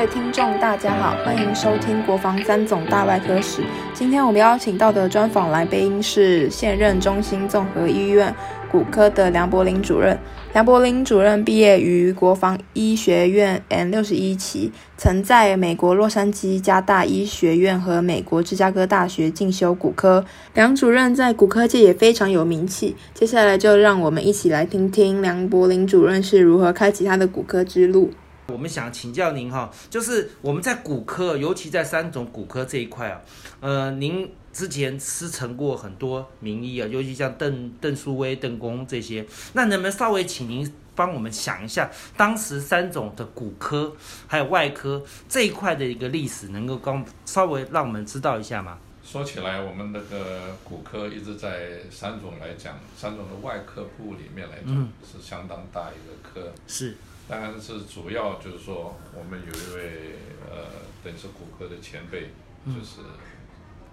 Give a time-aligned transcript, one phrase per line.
[0.00, 3.60] 位听众，大家好，欢迎收听《国防三总大外科史》。
[3.92, 8.34] 今天我们邀请到的专访来宾是现任中心综合医院
[8.72, 10.18] 骨科的梁柏林主任。
[10.54, 20.24] 梁柏林主任毕业于国防医学院 N 六十一期，曾在美国洛杉矶加大医学院和美国芝加哥大学进修骨科。
[20.54, 22.96] 梁主任在骨科界也非常有名气。
[23.12, 28.10] 接下来就让我们一起来听听梁柏林主任是如何开启他的骨科之路。
[28.50, 33.20] 我们想请教您哈，就是我们在骨科，尤其在三种骨科这一块啊，
[33.60, 43.94] 呃，您之前师承过很多名医啊，尤其像邓邓树威、邓公这些，那能不能稍微请您帮我们想一下，当时三种的骨科
[44.26, 48.78] 还有外科这一块的一个历史，能够刚稍微让我们知道一下吗？
[49.02, 56.96] 说起来，我们那个骨科一直在三种来讲，三种的外科部里面来讲是相当大一个科，是。
[57.30, 60.16] 当然是主要就是说，我们有一位
[60.50, 60.66] 呃，
[61.04, 62.22] 等于是骨科的前辈，
[62.66, 63.02] 就是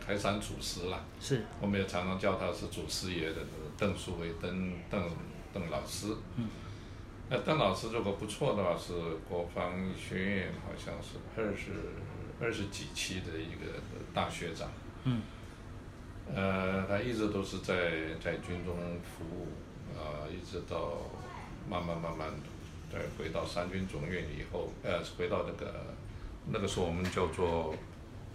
[0.03, 1.01] 台山祖师啦。
[1.21, 1.45] 是。
[1.61, 3.35] 我们也常常叫他是祖师爷的
[3.77, 5.07] 邓树伟邓邓
[5.53, 6.07] 邓老师。
[6.35, 6.49] 嗯。
[7.29, 8.93] 那邓老师如果不错的话，是
[9.29, 11.73] 国防医学院好像是二十
[12.41, 13.79] 二十几期的一个
[14.15, 14.67] 大学长。
[15.03, 15.21] 嗯。
[16.33, 19.47] 呃，他一直都是在在军中服务，
[19.95, 20.97] 啊，一直到
[21.69, 22.27] 慢慢慢慢。
[22.91, 25.73] 再回到三军总院以后，呃，回到那个
[26.51, 27.75] 那个时候我们叫做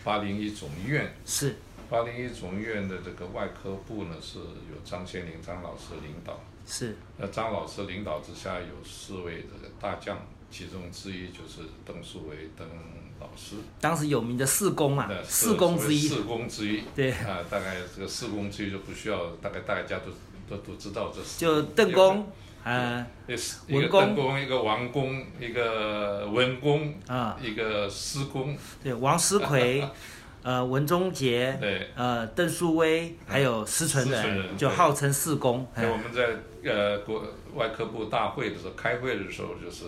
[0.05, 1.15] 八零一总医院。
[1.25, 1.57] 是。
[1.89, 6.41] 八零一总医院的这个外科部呢，是由张先林张老师领导。
[6.67, 6.97] 是。
[7.19, 10.19] 那张老师领导之下有四位这个大将，
[10.51, 12.67] 其中之一就是邓树维邓
[13.21, 13.57] 老师。
[13.81, 16.09] 当时有名的四公啊，四公之一。
[16.09, 16.83] 四公之一。
[16.95, 17.11] 对。
[17.11, 20.11] 啊，大概这个四公之一就不需要，大概大家都
[20.49, 21.21] 都都知道这。
[21.39, 22.27] 就邓公。
[22.65, 23.05] 呃，
[23.67, 28.57] 一个邓公，一个王公，一个文公，啊，一个施公。
[28.83, 29.85] 对，王思奎，
[30.43, 35.67] 呃，文忠杰，对，呃，邓树威，还有施存仁，就号称四公。
[35.75, 37.25] 那我们在呃国
[37.55, 39.85] 外科部大会的时候，开会的时候，就是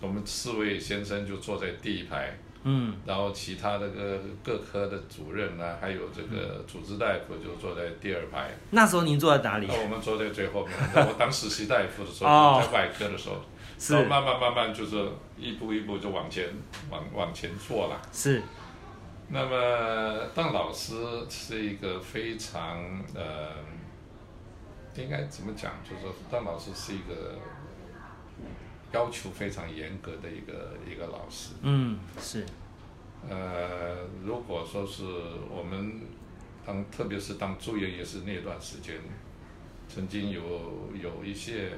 [0.00, 2.38] 我们四位先生就坐在第一排。
[2.66, 8.50] 嗯，然后其他的个各科的主任呢，还有这个主治大夫就坐在第二排。
[8.70, 9.66] 那时候您坐在哪里？
[9.68, 10.74] 那我们坐在最后面。
[10.94, 13.36] 我当实习大夫的时候，在外科的时候，
[13.94, 16.48] 然后慢慢慢慢就是一步一步就往前
[16.88, 18.00] 往往前做了。
[18.10, 18.42] 是。
[19.28, 20.94] 那么邓老师
[21.28, 22.78] 是一个非常
[23.14, 23.50] 呃，
[24.96, 25.72] 应该怎么讲？
[25.84, 27.34] 就是说邓老师是一个。
[28.94, 31.54] 要求非常严格的一个一个老师。
[31.62, 32.46] 嗯，是。
[33.28, 35.02] 呃，如果说是
[35.50, 36.00] 我们
[36.64, 38.94] 当，特别是当住院医师那段时间，
[39.88, 41.72] 曾经有有一些，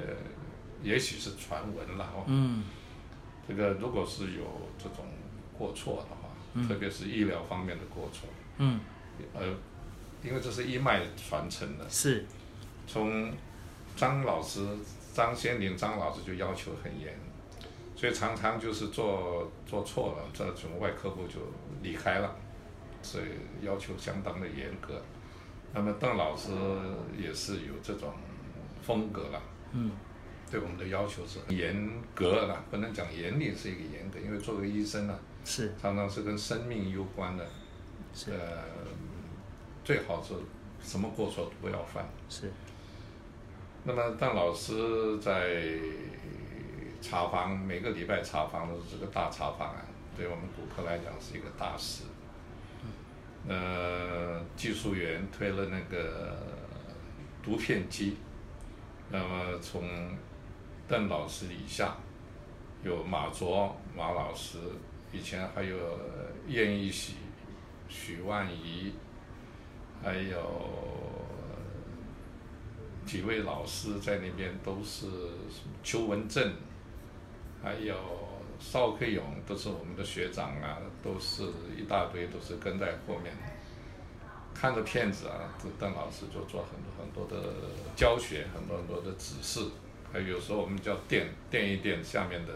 [0.83, 2.23] 也许是传闻了哦。
[2.27, 2.63] 嗯。
[3.47, 4.43] 这个如果是有
[4.77, 5.03] 这种
[5.57, 8.29] 过错的话，特别是医疗方面的过错。
[8.59, 8.79] 嗯。
[9.33, 9.41] 呃，
[10.23, 11.89] 因为这是一脉传承的。
[11.89, 12.25] 是。
[12.85, 13.33] 从
[13.95, 14.59] 张老师。
[15.17, 17.11] 张先林张老师就要求很严，
[17.95, 21.39] 所以常常就是做做错了，这从外科部就
[21.81, 22.35] 离开了，
[23.01, 25.01] 所以要求相当的严格。
[25.73, 26.51] 那么邓老师
[27.17, 28.13] 也是有这种
[28.83, 29.41] 风格了，
[29.71, 29.89] 嗯，
[30.51, 37.43] 对我们的要求是严格的，不能讲严厉，是一个严格，因为作为医生呢，是常常是跟生命有关的，
[38.27, 38.63] 呃，
[39.83, 40.35] 最好是
[40.83, 42.51] 什么过错都不要犯，是。
[43.87, 45.63] 那么邓老师在
[47.01, 49.81] 查房，每个礼拜查房都是这个大查房啊，
[50.17, 52.03] 对我们骨科来讲是一个大事。
[53.47, 56.35] 呃，技术员推了那个
[57.41, 58.17] 读片机，
[59.09, 59.81] 那么从
[60.85, 61.95] 邓老师以下
[62.83, 64.57] 有马卓马老师，
[65.13, 65.77] 以前还有
[66.49, 67.13] 燕一喜、
[67.87, 68.91] 许万怡，
[70.03, 71.25] 还有。
[73.07, 75.07] 几位老师在那边都是
[75.81, 76.53] 邱文正，
[77.63, 77.95] 还有
[78.59, 81.43] 邵克勇，都是我们的学长啊，都是
[81.77, 83.33] 一大堆，都是跟在后面，
[84.53, 87.53] 看着片子啊，邓老师就做很多很多的
[87.95, 89.61] 教学，很多很多的指示，
[90.11, 92.53] 还有时候我们叫垫垫一垫下面的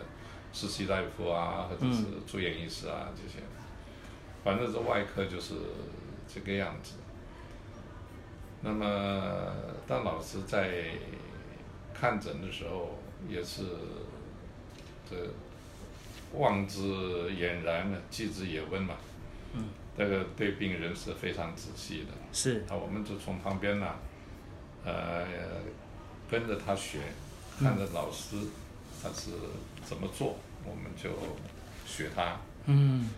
[0.52, 3.44] 实习大夫啊，或者是住院医师啊这些，
[4.44, 5.54] 反正这外科就是
[6.28, 6.96] 这个样子。
[8.64, 9.54] 那么，
[9.88, 10.92] 当老师在
[11.94, 13.64] 看诊的时候，也是
[15.10, 15.16] 这
[16.34, 16.80] 望之
[17.32, 18.96] 俨然，记之也温嘛。
[19.54, 19.70] 嗯。
[19.98, 22.10] 这个对病人是非常仔细的。
[22.32, 22.64] 是。
[22.70, 23.96] 啊，我们就从旁边呢，
[24.86, 25.26] 呃，
[26.30, 27.00] 跟着他学，
[27.60, 28.38] 看着老师
[29.04, 29.32] 他是
[29.84, 31.10] 怎么做，我们就
[31.86, 32.38] 学他。
[32.66, 33.10] 嗯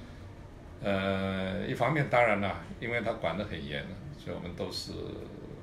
[0.81, 3.86] 呃，一方面当然了，因为他管得很严，
[4.24, 4.92] 所以我们都是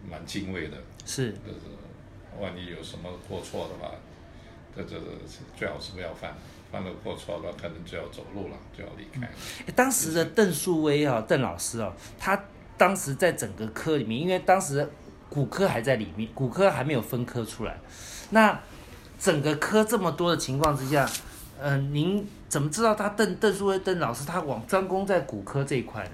[0.08, 0.76] 蛮敬畏的。
[1.06, 1.60] 是就是
[2.40, 3.94] 万一有什么过错的话，
[4.76, 4.96] 这这
[5.56, 6.34] 最好是不要犯，
[6.70, 9.26] 犯了过错了，可能就要走路了，就要离开。
[9.66, 12.44] 诶当时的邓树威啊，邓老师哦，他
[12.76, 14.88] 当时在整个科里面，因为当时
[15.28, 17.78] 骨科还在里面，骨科还没有分科出来，
[18.30, 18.60] 那
[19.18, 21.08] 整个科这么多的情况之下，
[21.60, 26.10] 嗯、您怎么知道他邓邓树威邓老师他往专攻在骨科这一块呢？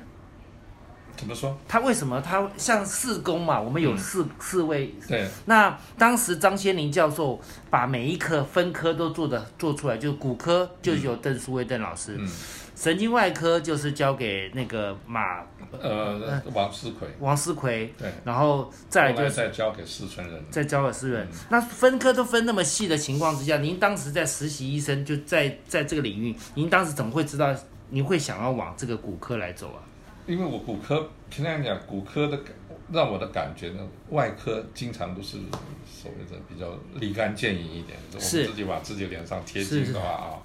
[1.16, 1.56] 怎么说？
[1.66, 3.60] 他为什么他像四公嘛？
[3.60, 7.40] 我们有四、四位对，那当时张先林教授
[7.70, 12.28] 把每一科分科都做的做出来，就骨科就是由邓淑威邓老师，嗯，
[12.74, 15.40] 神经外科就是交给那个马
[15.80, 20.44] 呃，王思奎，王思奎，对，然后再来就是再交给四川人。
[20.50, 21.26] 再交给私人。
[21.26, 27.54] 嗯那分科都分那么细的情况之下，您当时在实习医生就在在这个领域，您当时怎么会知道
[27.90, 29.80] 您会想要往这个骨科来走啊？
[30.26, 32.55] 因为我骨科，平常讲骨科的感
[32.93, 35.38] 让我的感觉呢，外科经常都是
[35.87, 40.43] 所谓的比较立竿见影一点，我们自己往自己脸上贴是金的话啊，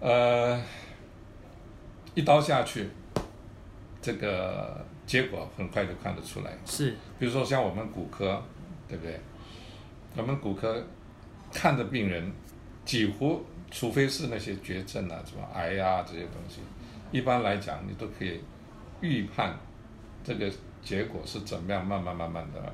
[0.00, 0.62] 呃，
[2.14, 2.88] 一刀下去，
[4.00, 6.56] 这个结果很快就看得出来。
[6.64, 8.42] 是比如说像我们骨科，
[8.88, 9.18] 对不对？
[10.16, 10.84] 我们骨科
[11.52, 12.32] 看的病人，
[12.84, 16.60] 几乎除非是那些绝症啊、什么癌啊这些东西，
[17.12, 18.40] 一般来讲你都可以
[19.00, 19.56] 预判
[20.24, 20.50] 这个
[20.82, 22.72] 结果是怎么样，慢慢慢慢的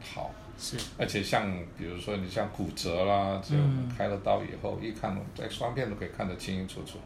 [0.00, 0.30] 好。
[0.56, 6.98] 是而且像比如说你像骨折啦，只要我们嗯开了刀以后，一看在双片都可以看得清清楚楚，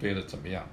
[0.00, 0.66] 对的怎么样？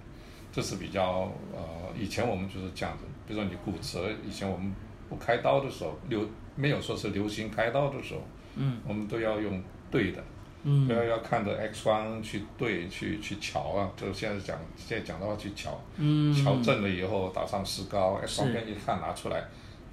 [0.51, 1.61] 这是比较呃，
[1.95, 3.03] 以前我们就是这样子。
[3.27, 4.73] 比如说你骨折，以前我们
[5.07, 8.21] 不开刀的时候，流没有说是流行开刀的时候，
[8.55, 9.61] 嗯，我们都要用
[9.91, 10.23] 对的，
[10.63, 10.87] 嗯。
[10.87, 13.89] 要要看着 X 光去对去去瞧啊。
[13.95, 16.33] 就现在讲现在讲的话去瞧，嗯。
[16.33, 19.43] 瞧正了以后打上石膏，X 光片一看拿出来，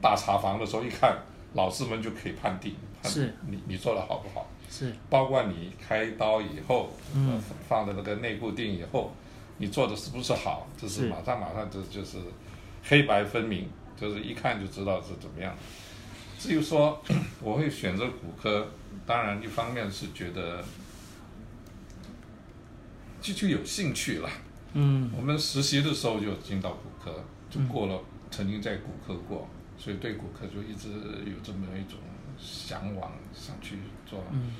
[0.00, 1.16] 大查房的时候一看，
[1.54, 3.34] 老师们就可以判定，判是。
[3.48, 4.92] 你你做的好不好，是。
[5.08, 7.32] 包括你开刀以后，嗯。
[7.32, 9.12] 呃放的那个内固定以后，
[9.58, 11.08] 你做的是不是好，就是是。
[11.08, 12.18] 马上马上就就是
[12.84, 15.52] 黑白分明，就是一看就知道是怎么样。
[16.38, 17.02] 至于说
[17.40, 18.68] 我会选择骨科，
[19.06, 20.64] 当然一方面是觉得
[23.20, 24.28] 就就有兴趣了。
[24.74, 27.98] 嗯我们实习的时候就进到骨科，就过了，
[28.30, 29.48] 曾经在骨科过，
[29.78, 30.88] 所以对骨科就一直
[31.24, 31.98] 有这么一种
[32.38, 34.22] 向往，想去做。
[34.30, 34.50] 嗯，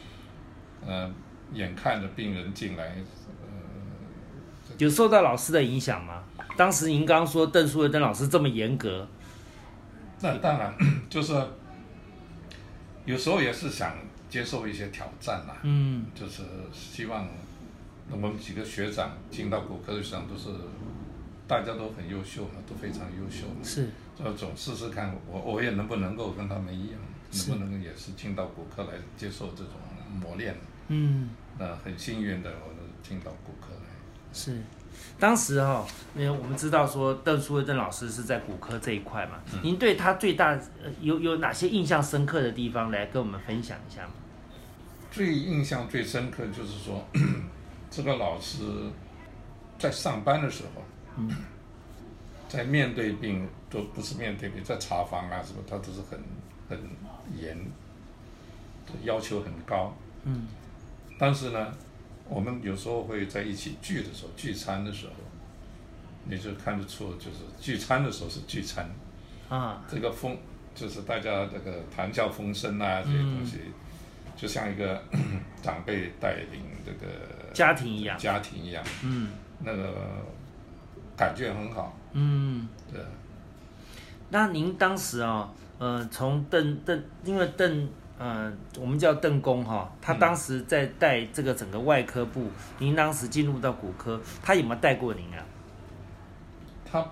[0.87, 1.11] 呃，
[1.53, 2.97] 眼看着病人进来，
[3.43, 6.23] 呃，有受到老师的影响吗？
[6.57, 9.07] 当时您刚刚说邓树文邓老师这么严格，
[10.23, 10.75] 那当然
[11.11, 11.35] 就是
[13.07, 13.97] 有时候也是想
[14.29, 16.43] 接受一些挑战啦，嗯就是
[16.73, 17.27] 希望
[18.11, 20.51] 我们几个学长进到骨科的学长都是
[21.49, 23.89] 大家都很优秀嘛，都非常优秀嘛，是
[24.19, 26.99] 就总试试看我我也能不能够跟他们一样，
[27.49, 29.73] 能不能也是进到骨科来接受这种
[30.21, 30.55] 磨练。
[30.89, 33.91] 嗯那很幸运的，我进到骨科来。
[34.33, 34.61] 是。
[35.19, 44.13] 当时哈、因为我们知道说邓树威邓老师是在骨科这一块嘛，您对他最大呃有有哪些印象深刻的地方来跟我们分享一下吗？
[45.11, 47.03] 最印象最深刻就是说，
[47.91, 48.63] 这个老师
[49.79, 50.83] 在上班的时候，
[51.17, 51.31] 嗯
[52.49, 56.21] 在面对病都不是面对病，在查房啊什么，他都是很
[56.69, 56.79] 很
[57.35, 57.59] 严，
[59.03, 59.97] 要求很高。
[60.25, 60.47] 嗯
[61.19, 61.73] 但是呢，
[62.29, 65.13] 我们有时候会在一起聚的时候，聚餐的时候，
[66.25, 68.89] 你就看得出，就是聚餐的时候是聚餐，
[69.49, 69.83] 啊。
[69.89, 70.37] 这个风
[70.75, 73.61] 就是大家这个谈笑风生啊这些东西，
[74.37, 75.03] 就像一个
[75.63, 79.29] 长辈带领这个家庭一样，家庭一样，嗯。
[79.61, 79.95] 那个
[81.17, 81.97] 感觉很好。
[82.13, 82.69] 嗯。
[82.93, 83.01] 对，
[84.31, 95.45] 那您当时啊、呃，从邓邓，因为邓，呃，我们叫邓公哈，他嗯当时在带这个整个外科部，您当时进入到骨科，他有没有带过您啊？
[96.91, 97.07] 他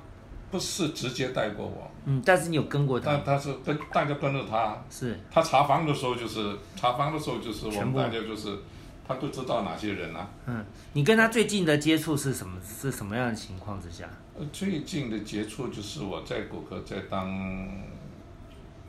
[0.51, 4.77] 不是直接带过我，嗯，但是你有跟过他但，他是跟大家跟着他。
[4.89, 8.57] 是他查房的时候就是查房的时候就是我们大家就是
[9.07, 10.31] 他都知道哪些人啊。
[10.47, 12.59] 嗯，你跟他最近的接触是什么？
[12.65, 14.09] 是什么样的情况之下？
[14.39, 17.69] 呃最近的接触就是我在骨科在当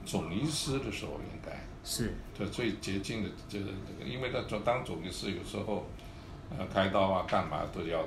[0.05, 1.51] 总医师的时候，应该
[1.85, 5.85] 是这最捷径的这个这个，因为他做当总医师有时候
[6.49, 8.01] 呃开刀啊干嘛都要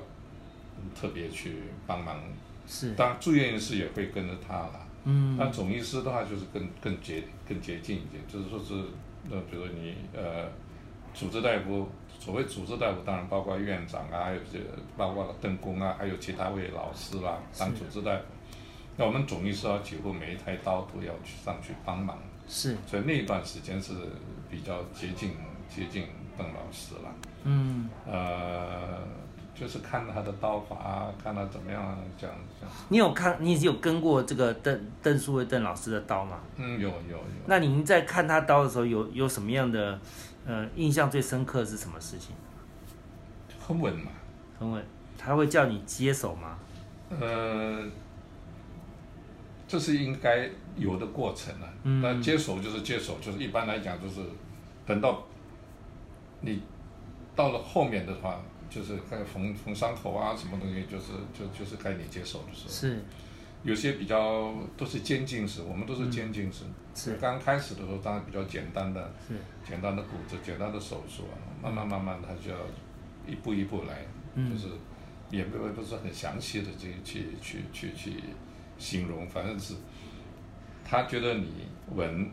[0.76, 2.20] 嗯特别去帮忙。
[2.66, 4.86] 是，当住院医师也会跟着他啦。
[5.04, 8.74] 嗯那总医师的话就是更更捷更捷径一点，就是说是
[9.30, 10.46] 那比如说你呃
[11.14, 14.58] 主治大夫，所谓主治大夫，当然包括院长啊，还有这
[14.96, 18.22] 包括邓公啊，还有其他位老师啦，当主治大夫。
[18.96, 22.18] 那我们总医师啊，几乎每一台刀都要去上去帮忙，
[22.48, 23.92] 是，所以那一段时间是
[24.50, 25.36] 比较接近
[25.68, 27.14] 接近邓老师了。
[27.44, 28.98] 嗯，呃，
[29.54, 32.74] 就是看他的刀法啊，看他怎么样这样这样。
[32.88, 36.40] 你有看，你有跟过这个邓邓树威邓老师的刀吗？
[36.56, 37.20] 嗯，有有有。
[37.46, 40.00] 那您在看他刀的时候，有有什么样的
[40.46, 42.34] 呃印象最深刻是什么事情？
[43.60, 44.10] 很稳嘛，
[44.58, 44.82] 很稳。
[45.18, 46.56] 他会叫你接手吗？
[47.20, 47.82] 呃，
[49.68, 51.68] 这是应该有的过程啊。
[51.84, 54.20] 嗯那接手就是接手，就是一般来讲就是
[54.84, 55.22] 等到
[56.40, 56.60] 你
[57.36, 62.70] 到了后面的话，就是该缝缝伤口啊，什么东西，就是就就是该你接手的时候。
[62.72, 63.04] 是
[63.64, 66.64] 有些比较都是渐进式，我们都是渐进式。
[66.94, 69.34] 是刚开始的时候，当然比较简单的，是，
[69.68, 72.58] 简单的骨折、简单的手术啊，慢慢慢慢，他就要
[73.26, 74.68] 一步一步来，嗯就是
[75.30, 78.12] 也不不是很详细的去去去去去
[78.78, 79.74] 形容，反正是
[80.84, 82.30] 他觉得你稳，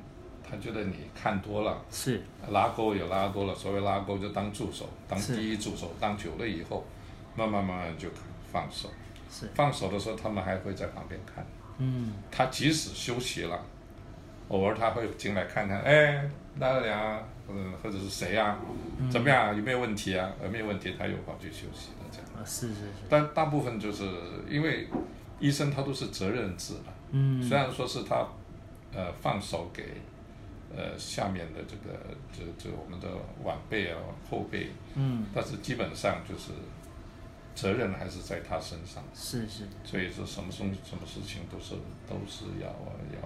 [0.48, 6.86] 他觉得你看多了，是拉钩也拉多了，所谓拉钩就当助手，当第一助手，当久了以后，
[7.36, 8.08] 慢慢慢慢就
[8.52, 8.90] 放手。
[9.30, 11.46] 是，放手的时候，他们还会在旁边看。
[11.78, 13.60] 嗯他即使休息了，
[14.48, 17.20] 偶尔他会进来看看，哎，大二良啊，
[17.84, 18.58] 或者是谁啊，
[18.98, 19.54] 嗯怎么样啊？
[19.54, 20.32] 有没有问题啊？
[20.42, 22.28] 呃，没有问题，他又跑去休息了这样。
[22.38, 24.08] 啊是是是，但大部分就是
[24.50, 24.88] 因为
[25.40, 28.28] 医生他都是责任制的，嗯虽然说是他
[28.94, 30.02] 呃放手给
[30.76, 32.00] 呃下面的这个
[32.34, 33.08] 这这我们的
[33.44, 33.98] 晚辈啊
[34.30, 36.52] 后辈，嗯但是基本上就是
[37.54, 39.04] 责任还是在他身上。
[39.14, 41.76] 是是所以说什么东什么事情都是
[42.08, 43.22] 都是要要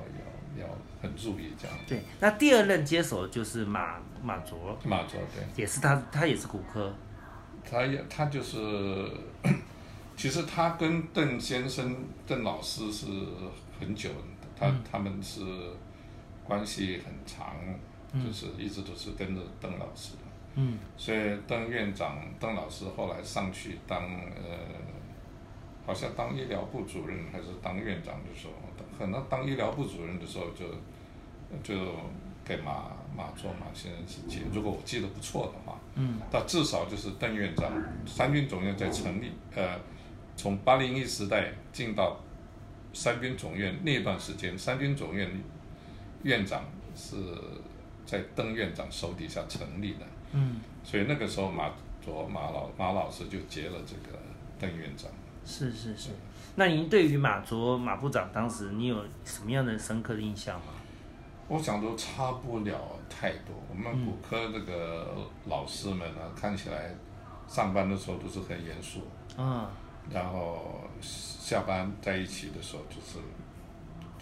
[0.58, 1.78] 要要很注意这样。
[1.88, 2.01] 对。
[2.20, 6.94] 那第二任接手就是马马卓，马卓对，也是他他也是骨科，
[7.63, 8.58] 他也他就是，
[10.19, 11.95] 其实他跟邓先生
[12.27, 13.05] 邓老师是
[13.79, 14.83] 很久的，他、嗯。
[14.91, 15.39] 他们是
[16.43, 17.55] 关系很长，
[18.11, 18.25] 嗯。
[18.25, 20.11] 就是一直都是跟着邓老师。
[20.15, 20.19] 的。
[20.55, 20.77] 嗯。
[20.97, 23.97] 所以邓院长、邓老师后来上去当
[24.35, 24.59] 呃，
[25.88, 28.53] 好像当医疗部主任还是当院长的时候，
[28.97, 30.65] 可能当医疗部主任的时候就
[31.63, 31.93] 就
[32.43, 36.19] 给马马卓马先生去接，如果我记得不错的话，嗯。
[36.29, 37.71] 但至少就是邓院长
[38.05, 39.79] 三军总院在成立，呃，
[40.39, 42.17] 从八零一时代进到
[42.93, 45.29] 三军总院那段时间，三军总院
[46.24, 46.63] 院长
[46.96, 47.17] 是
[48.05, 50.00] 在邓院长手底下成立的。
[50.31, 51.69] 嗯所以那个时候马
[52.01, 54.17] 卓马老马老师就接了这个
[54.58, 55.12] 邓院长。
[55.46, 56.12] 是是是。
[56.55, 60.67] 那您对于马卓马部长当时你有什么样的深刻的印象吗？
[61.50, 62.79] 我想都差不了
[63.10, 63.53] 太多。
[63.69, 65.17] 我们骨科这个
[65.48, 66.96] 老师们呢，看起来
[67.46, 69.01] 上班的时候都是很严肃，
[69.36, 69.69] 啊
[70.12, 73.20] 然后下班在一起的时候就是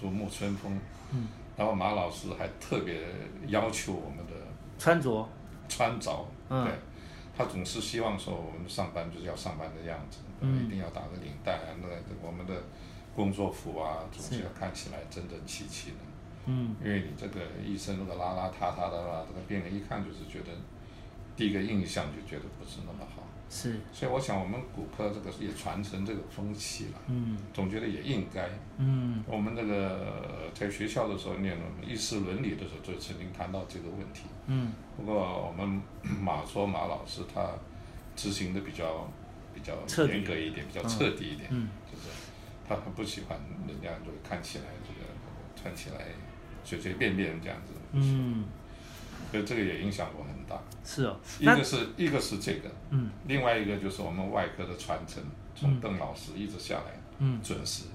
[0.01, 0.79] 如沐春风。
[1.11, 1.27] 嗯。
[1.57, 3.01] 然后马老师还特别
[3.47, 4.33] 要求我们的
[4.77, 5.27] 穿着
[5.67, 6.71] 穿着，嗯对，
[7.35, 12.53] 他总是希望说我们上班就是要上班的样子，嗯一定要打个领带啊，那个我们的
[13.15, 15.97] 工作服啊，总是是要看起来整整齐齐的。
[16.45, 20.51] 嗯因为你这个一身那个邋邋遢遢的啦，这个病人一看就是觉得
[21.37, 23.79] 第一个印象就觉得不是那么好，是。
[23.93, 27.37] 所以我想我们骨科这个也传承这个风气了，嗯。
[27.53, 28.49] 总觉得也应该。
[28.77, 29.23] 嗯。
[29.27, 34.23] 我们那个在学校的时候念医师伦理的时候，就曾经谈到这个问题。
[34.47, 34.73] 嗯。
[34.97, 35.15] 不过
[35.47, 35.79] 我们
[36.19, 37.51] 马说马老师他
[38.15, 39.07] 执行的比较
[39.53, 39.73] 比较
[40.07, 41.69] 严格一点，比较彻底一点，嗯。
[41.91, 42.09] 就是
[42.67, 45.07] 他很不喜欢人家就看起来这个
[45.55, 46.07] 穿起来
[46.63, 48.43] 随随便便这样子，嗯
[49.31, 50.61] 所以这个也影响我很大。
[50.83, 51.17] 是哦。
[51.39, 55.21] 一个是一个是这个，嗯另外一个就是我们外科的传承，
[55.55, 57.85] 从邓老师一直下来嗯准时。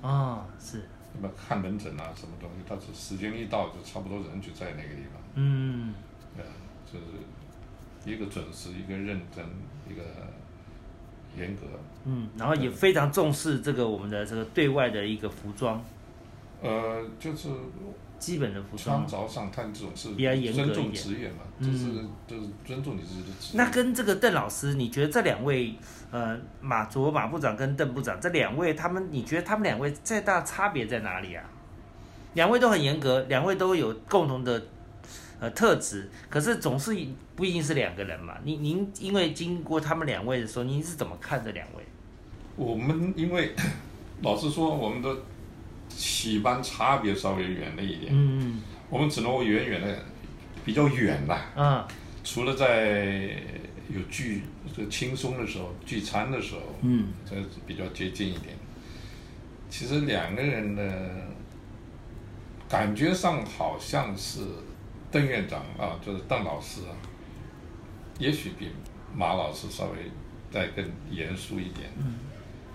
[0.00, 0.82] 哦是
[1.14, 5.22] 那么看门诊啊，什么东西，他是时间一到就差不多人就在那个地方。
[5.34, 5.94] 嗯
[6.36, 6.44] 呃，
[6.86, 9.44] 就是一个准时，一个认真，
[9.88, 10.02] 一个
[11.36, 11.62] 严格。
[12.04, 15.82] 嗯，然后也非常重视这个我们的这个对外的一个服装，
[16.62, 17.48] 呃，就是
[18.18, 19.26] 基本的服穿装。
[19.26, 21.94] 着上，他这种是比较严格尊重职业嘛，嗯就是
[22.26, 23.58] 就是尊重你自己的职业。
[23.58, 25.74] 那跟这个邓老师，你觉得这两位，
[26.10, 31.44] 呃，马卓马部长跟邓部长这两位，他们你觉得他们两位最大差别在哪里啊？
[32.34, 34.62] 两位都很严格，两位都有共同的
[35.40, 36.94] 呃特质，可是总是
[37.34, 38.36] 不一定是两个人嘛。
[38.44, 41.82] 您您因为经过他们两位的时候，您是怎么看这两位？
[42.54, 43.54] 我们因为
[44.22, 45.08] 老实说，我们的
[45.88, 50.04] 起班差别稍微远了一点，嗯我们只能够远远的
[50.64, 51.46] 比较远啦。
[51.56, 51.84] 嗯
[52.24, 53.36] 除了在
[53.88, 54.42] 有聚
[54.76, 57.34] 这轻松的时候聚餐的时候，嗯，这
[57.66, 58.54] 比较接近一点。
[59.70, 60.82] 其实两个人呢，
[62.68, 64.40] 感觉上好像是
[65.10, 66.92] 邓院长啊，就是邓老师啊，
[68.18, 68.70] 也许比
[69.14, 70.10] 马老师稍微
[70.50, 72.16] 再更严肃一点，嗯，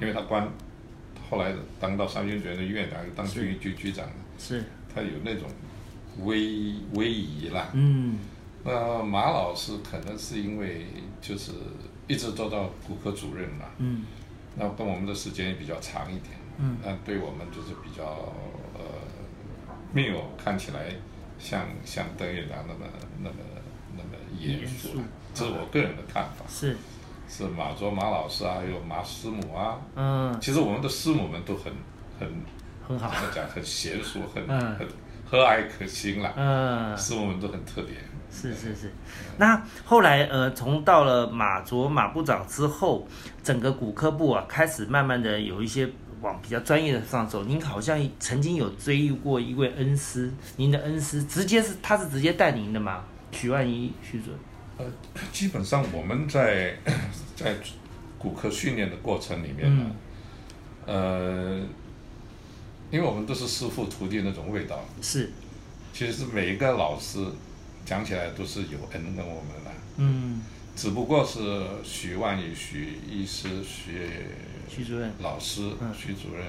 [0.02, 0.48] 因为他官
[1.30, 4.64] 后来当到三军学院的院长，又当军医局局长，是，
[4.94, 5.48] 他有那种
[6.24, 7.70] 威威仪啦。
[7.74, 8.20] 嗯。
[8.66, 10.86] 那马老师可能是因为
[11.22, 11.52] 就是
[12.08, 14.04] 一直做到骨科主任嘛，嗯。
[14.56, 16.78] 那跟我们的时间也比较长一点，嗯。
[16.84, 18.04] 那对我们就是比较
[18.74, 18.82] 呃，
[19.92, 20.94] 没有看起来
[21.40, 22.86] 像像邓院长那么
[23.22, 23.36] 那么
[23.98, 25.02] 那么严肃严肃，
[25.34, 26.46] 这是我个人的看法。
[26.48, 26.78] 是，
[27.36, 31.74] 是马卓马老师啊，还有马师母啊，嗯，其实我们的师母们都很
[32.20, 32.30] 很
[32.88, 33.10] 很好。
[33.10, 34.76] 怎，么讲，很娴熟，很嗯。
[34.76, 34.88] 很
[35.26, 37.96] 和蔼可亲啦，嗯，师母们都很特别。
[38.30, 38.94] 是是是，
[39.38, 43.08] 那后来呃，从到了马卓马部长之后，
[43.42, 45.90] 整个骨科部啊，开始慢慢的有一些
[46.22, 47.44] 往比较专业的上走。
[47.46, 53.04] 您好像曾经有追过一位恩师，您的恩师直接是他是直接带您的吗？
[53.32, 54.36] 许万一许准，
[54.78, 54.86] 呃，
[55.32, 56.76] 基本上我们在
[57.36, 57.56] 在
[58.18, 59.92] 骨科训练的过程里面呢，
[60.86, 61.60] 呃，
[62.92, 65.32] 因为我们都是师傅徒弟那种味道，是，
[65.94, 67.26] 其实每一个老师
[67.86, 70.42] 讲起来都是有恩跟我们的，嗯，
[70.76, 71.40] 只不过是
[71.84, 74.10] 徐万宇许医师徐
[74.70, 75.94] 徐主任，老师嗯。
[75.94, 76.46] 徐主任，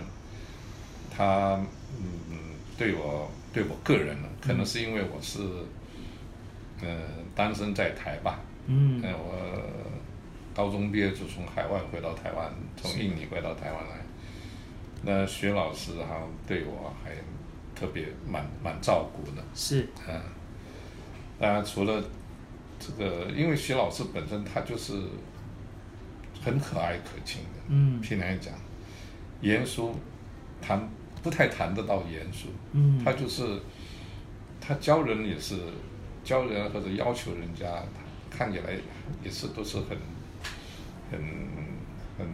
[1.15, 1.61] 他
[1.99, 2.39] 嗯
[2.79, 5.41] 对我对我个人呢，可能是因为我是
[6.85, 6.99] 呃
[7.35, 9.01] 单身在台吧，嗯。
[9.03, 9.63] 呃我
[10.55, 13.97] 高中毕业就从海外回到台湾，从印尼回到台湾来，
[15.03, 17.11] 那徐老师好像对我还
[17.75, 20.23] 特别蛮蛮照顾的，是，嗯，
[21.41, 22.01] 当然除了
[22.79, 24.93] 这个，因为徐老师本身他就是
[26.41, 27.61] 很可爱可亲的。
[27.71, 28.01] 嗯。
[28.01, 28.55] 平常讲，
[29.41, 29.97] 严肃
[30.63, 30.89] 谈
[31.21, 33.61] 不太谈得到严肃，嗯，他就是
[34.61, 35.57] 他教人也是
[36.25, 37.67] 教人或者要求人家，
[38.31, 38.73] 看起来
[39.23, 39.89] 也是都是很
[41.11, 41.21] 很
[42.19, 42.27] 很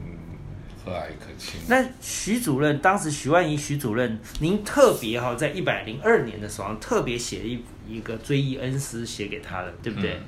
[0.82, 1.60] 和蔼可亲。
[1.68, 10.12] 那徐主任当时徐万一徐主任，您特别哈、在一百零二年的时候特别写一一个追忆恩师写给他的，对不对？
[10.14, 10.20] 嗯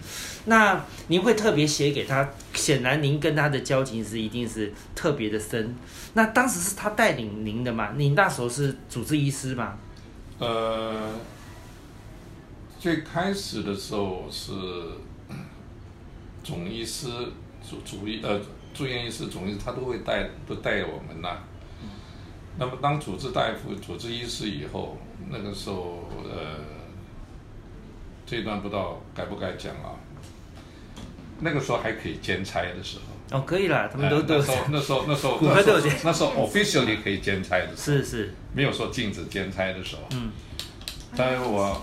[0.46, 5.72] 那您会特别写给他，显然您跟他的交情是一定是特别的深。
[6.14, 7.92] 那当时是他带领您的嘛？
[7.96, 9.79] 您那时候是主治医师嘛？
[10.40, 11.12] 呃，
[12.83, 14.51] 最开始的时候是
[16.42, 17.07] 总医师、
[17.64, 18.40] 主主医呃
[18.75, 21.38] 住院医师、总医师，他都会带都带我们呐、
[22.59, 24.99] 那么当主治大夫、主治医师以后，
[25.31, 26.59] 那个时候呃，
[28.27, 29.95] 这一段不知道该不该讲啊。
[31.38, 32.99] 那个时候还可以兼差的时
[33.31, 40.03] 候，哦，可以啦，他们都、呃都有那时候那时候那时候 那时候那时候 officially 可以兼差的时候，是是，没有说禁止兼差的时候。
[40.14, 40.33] 嗯
[41.14, 41.79] 但是我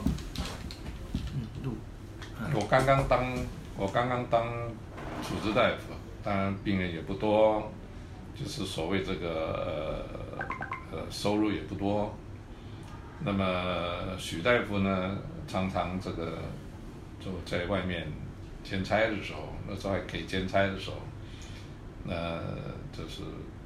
[2.53, 3.33] 我刚刚当
[3.77, 4.47] 我刚刚当
[5.21, 7.71] 主治大夫，当然病人也不多，
[8.35, 10.05] 就是所谓这个
[10.91, 12.13] 呃收入也不多。
[13.23, 16.39] 那么许大夫呢，常常这个
[17.19, 18.07] 就在外面
[18.63, 20.97] 兼差的时候，那时候还可以兼差的时候，
[22.03, 22.39] 那
[22.91, 23.21] 就是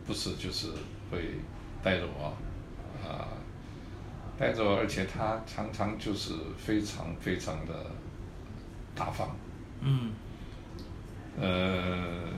[0.05, 0.67] 不是就是
[1.09, 1.35] 会
[1.81, 2.33] 带着我
[3.07, 3.27] 啊。
[4.35, 7.85] 带着我，而且他常常就是非常非常的
[8.95, 9.35] 大方，
[9.81, 10.11] 嗯
[11.39, 12.29] 呃，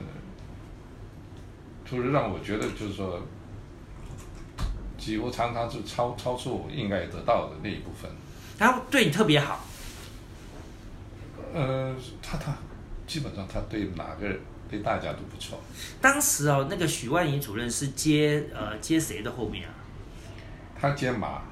[1.84, 3.20] 就是让我觉得就是说，
[4.96, 8.10] 几乎常常是超超出我应该得到的那一部分。
[8.58, 9.60] 然后对你特别好，
[11.52, 12.56] 呃，他他
[13.06, 15.60] 基本上他对哪个人对大家都不错。
[16.00, 19.74] 当时哦，那个许万怡主任是接呃接谁的后面啊？
[20.80, 21.42] 他接马，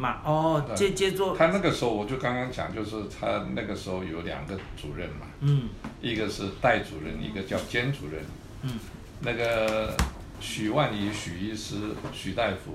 [0.00, 5.68] 马哦，接接做他那个时候我就刚刚讲，就是他那个时候有两个主任嘛，嗯。
[6.00, 8.24] 一个是代主任，一个叫兼主任。
[8.62, 8.78] 嗯，
[9.20, 9.94] 那个
[10.40, 11.76] 许万里许医师
[12.10, 12.72] 许大夫，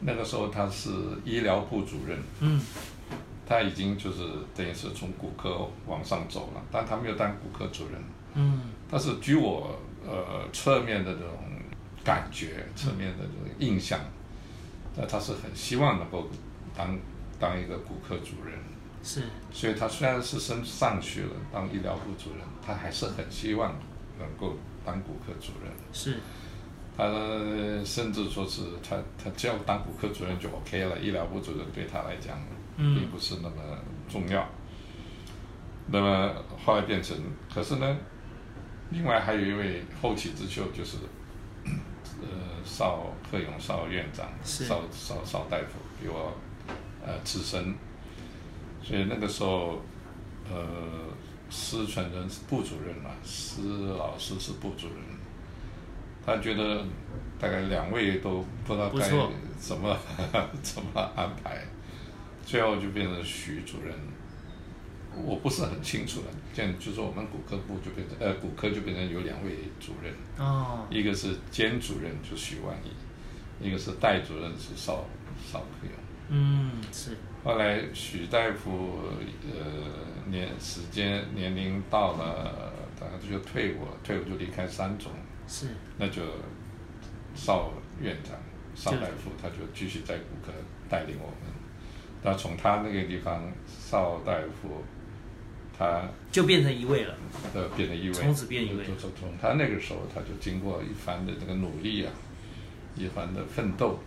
[0.00, 0.90] 那个时候他是
[1.24, 2.60] 医疗部主任，嗯。
[3.46, 4.22] 他已经就是
[4.54, 8.02] 等于是从骨科往上走了，但他没有当骨科主任。
[8.34, 8.62] 嗯。
[8.90, 11.30] 但是据我呃侧面的这种
[12.04, 14.00] 感觉，侧面的这种印象，
[14.96, 16.28] 那他是很希望能够
[16.76, 16.98] 当
[17.38, 18.58] 当一个骨科主任。
[19.02, 23.74] 是所以他虽然是升上去了当医疗部主任，他还是很希望
[24.18, 25.72] 能够当骨科主任。
[25.92, 26.18] 是
[26.96, 27.04] 他
[27.82, 32.38] 甚至说是他他只要当骨科主任就 OK 了，医疗部主任对他来讲
[32.76, 33.56] 并嗯不是那么
[34.06, 34.46] 重要。
[35.86, 37.16] 那么后来变成，
[37.52, 37.96] 可是呢，
[38.90, 40.98] 另外还有一位后起之秀，就是
[42.22, 46.32] 呃邵贺勇邵院长，邵邵邵大夫比我
[47.04, 47.74] 呃资深，
[48.82, 49.80] 所以那个时候
[50.50, 50.66] 呃
[51.48, 53.62] 施传人是部主任嘛，施
[53.96, 54.96] 老师是部主任，
[56.24, 56.84] 他觉得
[57.38, 59.08] 大概两位都不知道该
[59.58, 59.96] 怎么
[60.62, 61.62] 怎么安排，
[62.44, 63.94] 最后就变成徐主任。
[65.24, 72.90] 我不是很清楚了，这样就是我们骨科部就变成呃骨科就变成有两位主任，哦，一个是兼主任就许万义，
[73.66, 75.04] 一个是代主任是邵
[75.44, 75.92] 邵克勇。
[76.28, 79.00] 嗯，是后来许大夫
[79.52, 85.10] 呃年时间年龄到了，他就退伍了，退伍就离开三总，
[85.48, 85.66] 是，
[85.98, 86.22] 那就
[87.34, 88.36] 邵院长
[88.76, 90.52] 邵大夫他就继续在骨科
[90.88, 91.36] 带领我们。
[92.22, 94.84] 那从他那个地方，邵大夫
[95.80, 97.14] 他就变成一位了。
[97.54, 98.84] 呃变成一位，从此变一位。
[98.84, 102.12] 就从从他那个时候，他就经过一番的这个努力啊，
[102.94, 103.98] 一番的奋斗，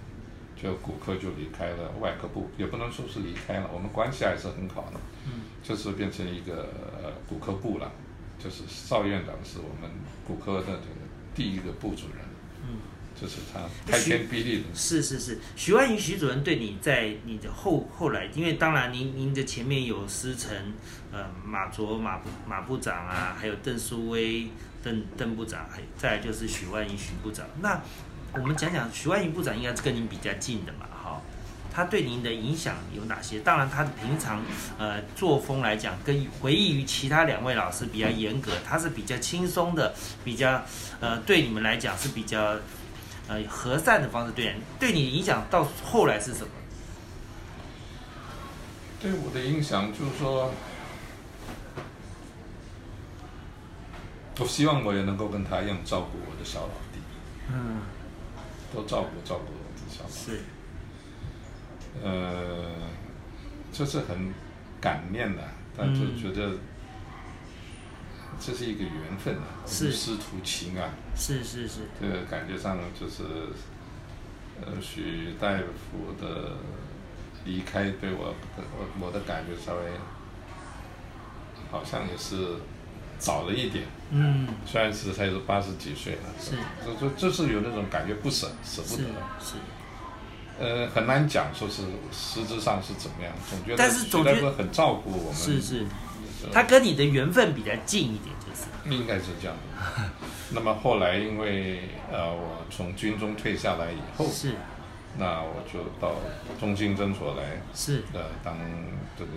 [0.56, 6.70] 就骨科就离开了外科部，也不能说是离开了，我们关系还是很好的，嗯，就是变成一个
[7.02, 7.92] 呃骨科部了，
[8.38, 9.90] 就是邵院长是我们
[10.28, 11.02] 骨科的这个
[11.34, 12.24] 第一个部主任，
[12.62, 12.78] 嗯，
[13.20, 20.52] 这是他开天辟地的，是是是，徐万云徐主任对你在你的后后来，因为当然您您的前面有师承，
[21.12, 24.48] 呃马卓马部马部长啊，还有邓淑威
[24.84, 27.46] 邓邓部长，还再来就是许万云许部长。
[27.62, 27.80] 那
[28.34, 31.22] 我们讲讲许万云部长应该是跟您比较近的嘛，哈，
[31.72, 33.40] 他对您的影响有哪些？
[33.40, 34.44] 当然他的平常
[34.78, 39.94] 呃作风来讲，跟回忆于其他两位老师比较严格，他是比较轻松的，
[40.26, 40.62] 比较
[41.00, 42.58] 呃对你们来讲是比较。
[43.28, 46.50] 呃，和善的方式对人对你的影响到后来是什么？
[49.02, 50.52] 对我的影响就是说，
[54.40, 57.00] 我希望我也能够跟他一样照顾我的小老弟，
[57.52, 57.82] 嗯，
[58.74, 60.16] 多照顾照顾我的小老弟。
[60.16, 60.40] 是，
[62.02, 62.72] 呃，
[63.74, 64.34] 这是很
[64.80, 65.44] 感念的，
[65.78, 66.56] 但就嗯觉得
[68.40, 69.92] 这是一个缘分啊，是。
[69.92, 73.24] 师徒情啊，是是是，这个感觉上就是，
[74.62, 76.58] 呃，许大夫的
[77.46, 79.82] 离开对我我我的感觉稍微
[81.72, 82.56] 好像也是
[83.18, 86.52] 早了一点，嗯，虽然是才是八十几岁了，是。
[86.86, 89.04] 这这就是有那种感觉不舍舍不得。
[89.40, 89.56] 是，
[90.60, 95.86] 呃，很难讲说是实质上是怎么样，总觉得但是总觉得徐大夫很照顾我们，是是，
[96.48, 100.04] 是他跟你的缘分比较近一点，就是，应该是这样的。
[100.52, 104.54] 那么后来因为呃我从军中退下来以后，是
[105.18, 106.16] 那我就到
[106.60, 108.58] 中心诊所来是，呃当
[109.18, 109.32] 这个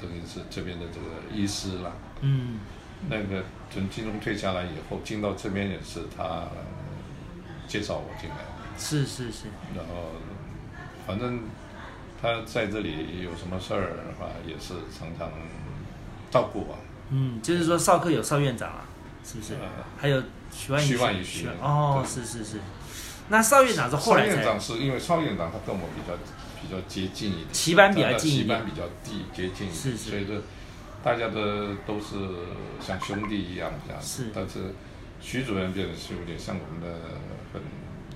[0.00, 1.92] 等于是这边的这个医师啦。
[2.20, 2.58] 嗯，
[3.08, 6.50] 那个从军中退下来以后，进到这边也是他呃
[7.68, 8.78] 介绍我进来的。
[8.78, 10.12] 是是是，然后
[11.06, 11.40] 反正
[12.20, 15.30] 他在这里有什么事儿的话，也是常常
[16.36, 16.78] 照顾啊。
[17.10, 18.84] 嗯，就是说邵克有邵院长啊，
[19.24, 19.54] 是不是？
[19.54, 19.60] 呃，
[19.96, 20.22] 还有
[20.52, 22.60] 徐万徐万宇宇徐哦，是是是，
[23.28, 26.14] 那邵院长是后邵来才院长是因为邵院长他跟我比较
[26.60, 28.46] 比较接近一点，棋班比较近一点。
[28.46, 30.10] 棋班比较低接近一点，是是。
[30.10, 30.36] 所以说
[31.04, 32.16] 大家的都是
[32.80, 34.02] 像兄弟一样这样。
[34.02, 34.30] 是。
[34.34, 34.74] 但是
[35.20, 36.98] 徐主任变得是有点像我们的
[37.52, 37.62] 很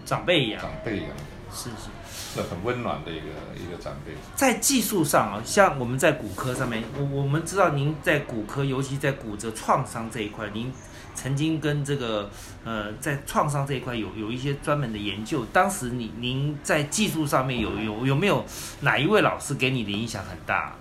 [0.05, 1.11] 长辈一样，长辈一样，
[1.53, 1.91] 是是。
[2.33, 4.13] 是很温暖的一个一个长辈。
[4.37, 10.73] 在技术上啊，像我们在骨科上面，我我们知道您在骨科，尤其在骨折创伤这一块，您
[11.15, 12.31] 曾经跟这个
[12.65, 15.45] 呃在创伤这一块有有一些专门的研究。
[15.53, 18.45] 当时你您在技术上面有有有没有
[18.83, 20.75] 哪一位老师给你的影响很大？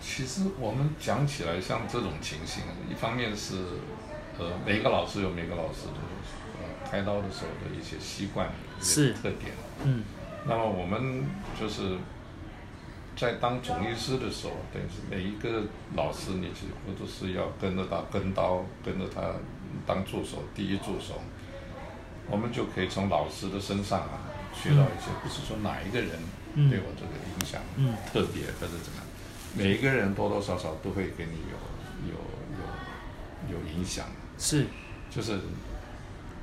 [0.00, 3.54] 其实我们讲起来，像这种情形，一方面是，
[4.38, 6.00] 呃，每个老师有每个老师的，
[6.58, 9.52] 呃，开刀的时候的一些习惯、一些是特点。
[9.84, 10.02] 嗯，
[10.46, 11.24] 那么我们
[11.60, 11.98] 就是
[13.16, 15.64] 在当总医师的时候，等于是每一个
[15.94, 19.34] 老师，你几乎都是要跟着他跟刀，跟着他
[19.86, 21.20] 当助手，第一助手。
[22.30, 26.10] 我们就可以从老师的身上啊，学到一些，不是说哪一个人
[26.54, 29.04] 嗯对我这个影响嗯特别或者怎么样，
[29.54, 32.14] 每一个人多多少少都会给你有有
[33.52, 34.06] 有有影响，
[34.38, 34.66] 是。
[35.14, 35.38] 就是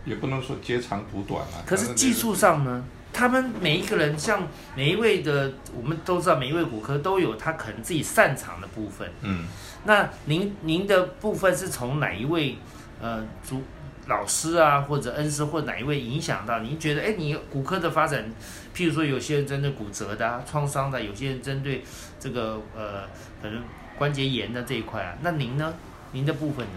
[0.06, 1.64] 也不能说截长补短啊。
[1.66, 9.10] 可是技术上呢，他们每一个人，像每一位的，我们都知道，每一位骨科都有他可能自己擅长的部分。
[9.22, 9.48] 嗯，
[9.86, 12.58] 那您您的部分是从哪一位
[13.02, 13.64] 呃主
[14.06, 16.60] 老师啊，或者恩师或哪一位影响到？
[16.60, 18.32] 您觉得，哎，你骨科的发展，
[18.76, 21.84] 譬如说有些人针对骨折的、啊、创伤的，有些人针对
[22.20, 23.08] 这个呃
[23.42, 23.64] 可能
[23.98, 25.18] 关节炎的这一块啊。
[25.24, 25.74] 那您呢？
[26.12, 26.72] 您的部分呢？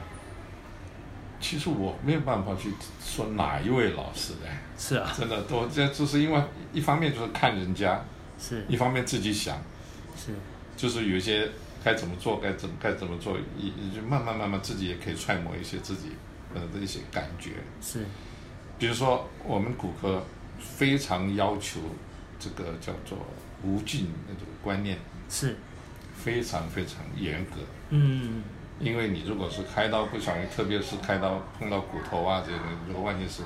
[1.42, 2.70] 其实我没有办法去
[3.04, 8.02] 说哪一位老师的，是啊，真的都这就是因为一方面就是看人家，
[8.38, 8.64] 是。
[8.68, 9.60] 一方面自己想，
[10.16, 10.32] 是。
[10.76, 11.50] 就是有一些
[11.84, 16.12] 该怎么做，该怎该怎么做，也也就慢慢慢慢自己也可以揣摩一些自己
[16.54, 17.50] 呃的一些感觉。
[17.80, 18.04] 是。
[18.78, 20.24] 比如说我们骨科
[20.58, 21.80] 非常要求
[22.38, 23.18] 这个叫做
[23.62, 24.96] 无菌那种观念，
[25.28, 25.56] 是，
[26.16, 27.56] 非常非常严格。
[27.90, 28.42] 嗯
[28.82, 33.42] 因为你如果是开刀不小心，特别是开刀碰到骨头啊这个，如果万一是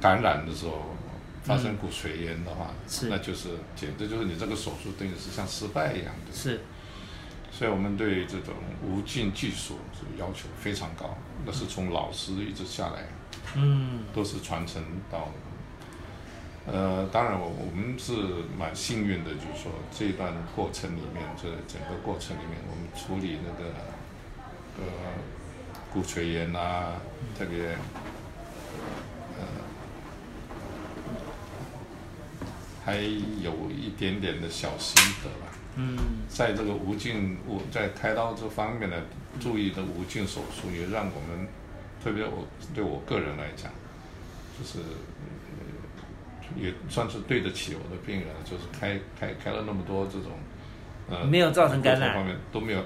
[0.00, 0.94] 感染的时候
[1.42, 6.32] 发生骨髓炎的话，是那就是简直就是你这个手术等于是像失败一样的。
[6.32, 6.60] 是
[7.50, 13.06] 所以我们对这种无菌技术是要求非常高，那是从老师一直下来
[13.56, 15.28] 嗯都是传承到。
[16.66, 18.12] 呃，当然我我们是
[18.56, 23.70] 蛮幸运的，就是说这一段过程里面，这整个过程里面，我们处理那个
[24.80, 24.86] 呃
[25.92, 26.94] 骨髓炎啊，
[27.38, 27.68] 特别
[29.38, 29.46] 呃
[32.84, 35.46] 还有一点点的小心得吧。
[35.76, 35.96] 嗯
[36.28, 38.96] 在这个无菌无在开刀这方面呢，
[39.38, 41.46] 注意的无菌手术，也让我们，
[42.02, 43.70] 特别我对我个人来讲，
[44.58, 50.32] 就是、呃、也算是对得起我的病人，就是开开开了那么多这种，
[51.08, 52.84] 呃，没有造成感染方面都没有，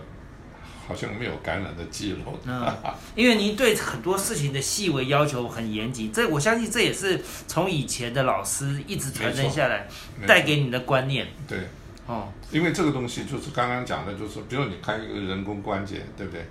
[0.87, 2.39] 好像没有感染的记录。
[2.45, 2.75] 嗯，
[3.15, 9.89] 因为您对很多事情的细微要求很严谨，这我相信这也是从以前的老师一直传承下来
[10.27, 11.59] 带给你的观念对，
[12.07, 12.29] 哦。
[12.51, 16.47] 因为这个东西就是刚刚讲的，就是比如你看一个人工关节，对不对？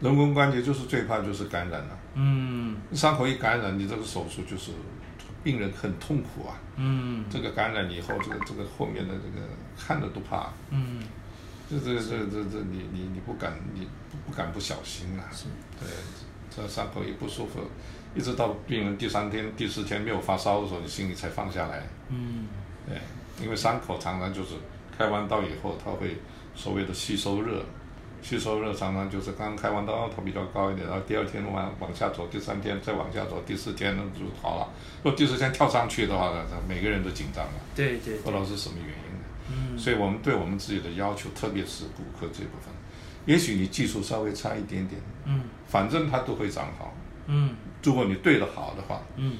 [0.00, 1.98] 人工关节就是最怕就是感染了。
[2.14, 4.70] 嗯伤口一感染，你这个手术就是
[5.42, 6.54] 病人很痛苦啊。
[6.76, 10.52] 嗯这个感染以后，这个这个后面的这个看着都怕。
[10.70, 11.00] 嗯，
[11.68, 15.28] 这这这这这你你你不敢你不不敢不小心啊。
[15.32, 15.44] 是
[15.78, 15.88] 对，
[16.50, 17.60] 这伤口一不舒服，
[18.14, 21.86] 一直到病人第三天、第四天没有发烧的时候，你心里才放下来。
[22.08, 22.48] 嗯
[22.86, 22.96] 对，
[23.44, 24.54] 因为伤口常常就是
[24.96, 26.16] 开完刀以后，它会
[26.54, 27.62] 所谓的吸收热，
[28.22, 34.68] 吸收热常常就是刚开完刀它比较高一点，然后第二天往往下走，第三天再往下走，第四天呢就好了。
[35.04, 39.07] 如果第四天跳上去的话呢，每个人都紧张了，对对不知道是什么原因
[39.78, 42.74] 所以我们对我们自己的要求，特别是骨科这部分，
[43.26, 46.94] 也许你技术稍微差一点点，嗯反正它都会长好。
[47.26, 49.36] 嗯如果你对的好的话，嗯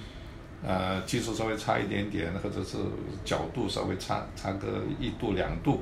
[0.62, 2.78] 呃，技术稍微差一点点，或者是
[3.24, 5.80] 角度稍微差差个一度两度，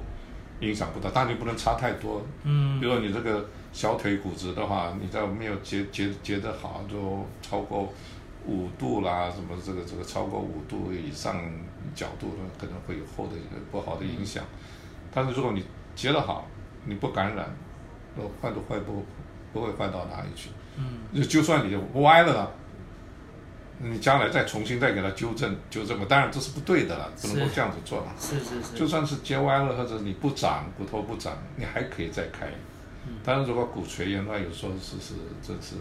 [0.60, 2.24] 影响不大，但你不能差太多。
[2.44, 7.92] 嗯比如说你这个小腿骨折的话，你在没有结结结得好，就超过
[8.46, 11.36] 五度啦，什么这个这个超过五度以上
[11.94, 14.44] 角度呢，可能会有后的一个不好的影响。
[15.12, 16.46] 但是如果你结得好，
[16.84, 17.48] 你不感染，
[18.14, 19.04] 那坏都坏不
[19.52, 20.50] 不会坏到哪里去。
[20.78, 22.50] 嗯就就算你歪了呢，
[23.78, 28.14] 你将来再重新再给它纠正纠正嘛，当然这是不对的了，不能够这样子做了。
[28.18, 32.48] 是是是，就算是结歪了，或者你不长骨头不长，你还可以再开。
[33.24, 35.76] 但是如果骨髓炎的话，有时候是是这是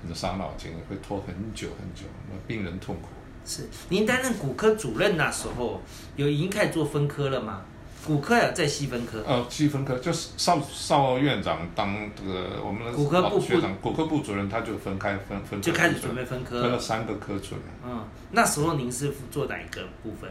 [0.00, 3.08] 你的伤脑筋，会拖很久很久，那病人痛苦。
[3.44, 5.80] 是您担任骨科主任那时候，
[6.16, 7.62] 有已经开始做分科了吗？
[8.04, 9.22] 骨科呀，在细分科。
[9.26, 17.60] 呃，细分科就是邵邵院长当这个我们的骨科部长，骨科部主任，他就分开分分科就开始准备分科分了三个科出来。
[17.84, 20.28] 嗯，那时候您是做哪一个部分？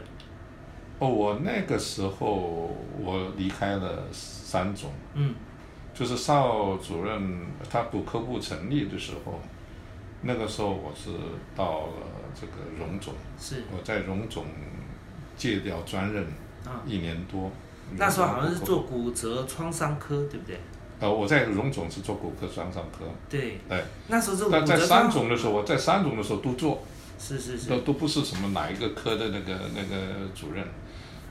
[0.98, 5.34] 哦，我那个时候我离开了三种，嗯
[5.94, 9.40] 就是邵主任他骨科部成立的时候，
[10.22, 11.10] 那个时候我是
[11.54, 11.92] 到了
[12.34, 13.62] 这个荣总，是。
[13.70, 14.44] 我在荣总
[15.36, 16.24] 借调专任
[16.64, 17.50] 啊，一年多。
[17.96, 20.58] 那时候好像是做骨折创伤科，对不对？
[21.00, 23.82] 呃，我在荣总是做骨科创伤科，对，对。
[24.06, 26.82] 那时候是骨但在三总的时候，我在三总的时候都做，
[27.18, 27.68] 是是是。
[27.68, 30.64] 都都不是什么哪一个科的那个那个主任，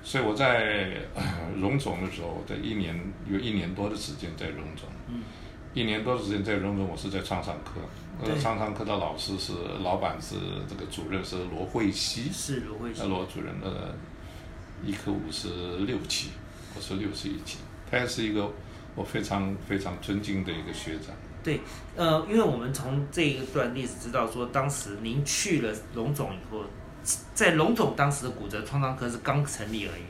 [0.04, 1.24] 所以我在、呃
[1.58, 3.00] 荣总的时候，我在一年
[3.30, 5.24] 有一年多的时间在荣总，嗯。
[5.74, 9.54] 一年多的时间在荣总，我是在创伤科，对呃，创伤科的老师是
[9.84, 10.36] 老板是
[10.70, 13.96] 这个主任是罗慧熙，是罗慧那欣，罗主任的，
[14.86, 16.30] 一科五十六期，
[16.76, 17.58] 我是六十一期，
[17.90, 18.52] 他也是一个
[18.94, 21.16] 我非常非常尊敬的一个学长。
[21.44, 21.62] 对，
[21.96, 26.64] 呃，因为我们从这一段历史知道说，当时您去了龙总以后，
[27.34, 30.04] 在龙总当时的骨折创伤科是刚成立而已，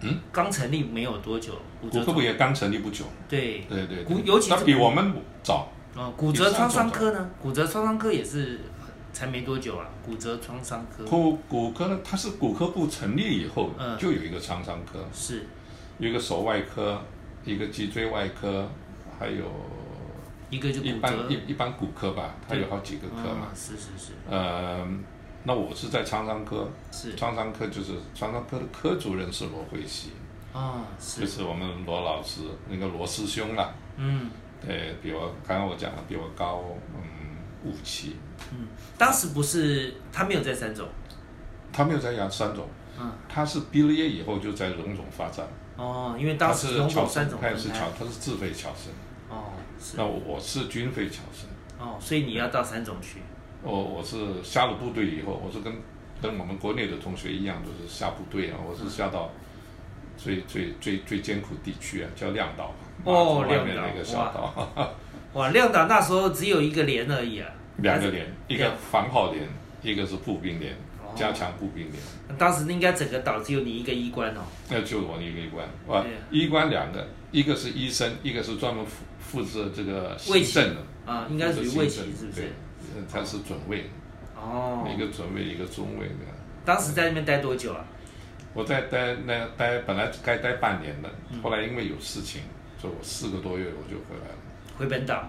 [0.00, 5.68] 嗯，刚成立没有多久，骨科部也刚成立不久，对，对对尤其是他比我们早。
[5.94, 8.60] 呃，骨折创伤科呢，骨折创伤科也是
[9.12, 11.04] 才没多久啊，骨折创伤科。
[11.04, 13.98] 骨骨科呢，它是骨科部成立以后，嗯。
[13.98, 15.46] 就有一个创伤科，是。
[15.98, 17.00] 有一个手外科，
[17.44, 18.68] 一个脊椎外科，
[19.18, 19.44] 还有
[20.48, 23.48] 一个就一般，一一般骨科吧，它有好几个科嘛。
[23.50, 23.52] 啊。
[23.54, 24.12] 是是是。
[24.30, 24.86] 呃，
[25.42, 27.14] 那我是在创伤科，是。
[27.16, 30.10] 创伤科就是创伤科的科主任是罗慧熙，
[30.52, 33.74] 啊，就是是我们罗老师那个罗师兄啦。
[33.96, 34.30] 嗯
[34.66, 37.00] 对比我刚刚我讲了，比我高嗯
[37.64, 38.16] 五期，
[38.52, 40.88] 嗯，当时不是他没有在三种，
[41.72, 42.68] 他没有在杨三种，
[42.98, 43.12] 嗯。
[43.28, 45.46] 他是毕了业以后就在荣总发展，
[45.76, 48.92] 哦，因为当时荣是侨生，总三种他也是侨，他是自费侨生，
[49.28, 49.96] 哦是。
[49.96, 53.20] 那我是军费侨生，哦，所以你要到三种去，
[53.62, 55.72] 我我是下了部队以后，我是跟
[56.20, 59.30] 跟我们国内的同学一样，都是下部队啊，我是下到
[60.16, 63.64] 最最最最艰苦地区啊，叫亮岛，哦亮
[63.96, 64.92] 个小岛，
[65.34, 69.48] 哇，亮岛那时候只有一个连而已啊，两个连，一个防炮连，
[69.82, 72.38] 一个是步兵连哦，加强步兵连。
[72.38, 82.40] 当时应该整个岛只有你一个医官哦，那就我一个医官，哇，医官两个，一个是医生，一个是专门负负责这个卫旗行政的，啊，应该属于卫旗负责行政是不是？
[82.40, 82.50] 对？，
[82.96, 83.88] 呃他是准尉，
[84.36, 86.14] 哦，一个准尉，一个中尉的。
[86.64, 87.84] 当时在那边待多久啊？
[88.52, 91.40] 我在待那待本来该待半年的，嗯。
[91.40, 92.42] 后来因为有事情，
[92.80, 94.34] 所以我四个多月我就回来了。
[94.78, 95.24] 回本岛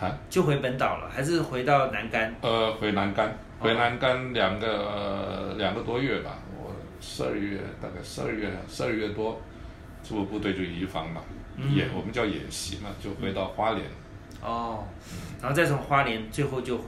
[0.00, 2.34] 啊，就回本岛了，还是回到南竿？
[2.40, 6.38] 呃，回南竿，哦回南竿两个、呃、两个多月吧。
[6.56, 9.38] 我十二月大概十二月十二月多，
[10.02, 11.20] 这部部队就移防嘛，
[11.56, 13.84] 嗯演我们叫演习嘛，就回到花莲。
[14.42, 14.84] 哦，
[15.42, 16.78] 然后再从花莲，最后就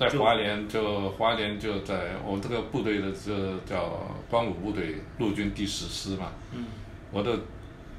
[0.00, 6.66] 就在花莲就花莲就在我这个部队的这叫光武部队陆军第十师嘛，嗯
[7.12, 7.38] 我的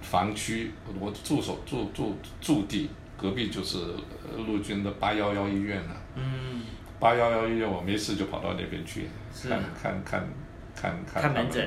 [0.01, 3.77] 防区我我驻守驻驻驻地隔壁就是
[4.23, 6.61] 呃陆军的八幺幺医院了、嗯
[6.99, 9.07] 八幺幺医院我没事就跑到那边去
[9.47, 10.27] 看看看
[10.75, 11.65] 看看看门诊，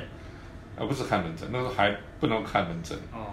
[0.77, 3.33] 啊不是看门诊，那时候还不能看门诊，哦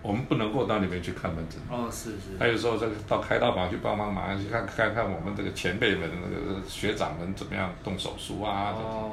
[0.00, 1.58] 我们不能够到那边去看门诊。
[1.68, 8.72] 哦是是还有时候这个到开刀房去帮帮忙，去看看看我们这个前辈们、那个学长们怎么样动手术啊。
[8.76, 9.12] 哦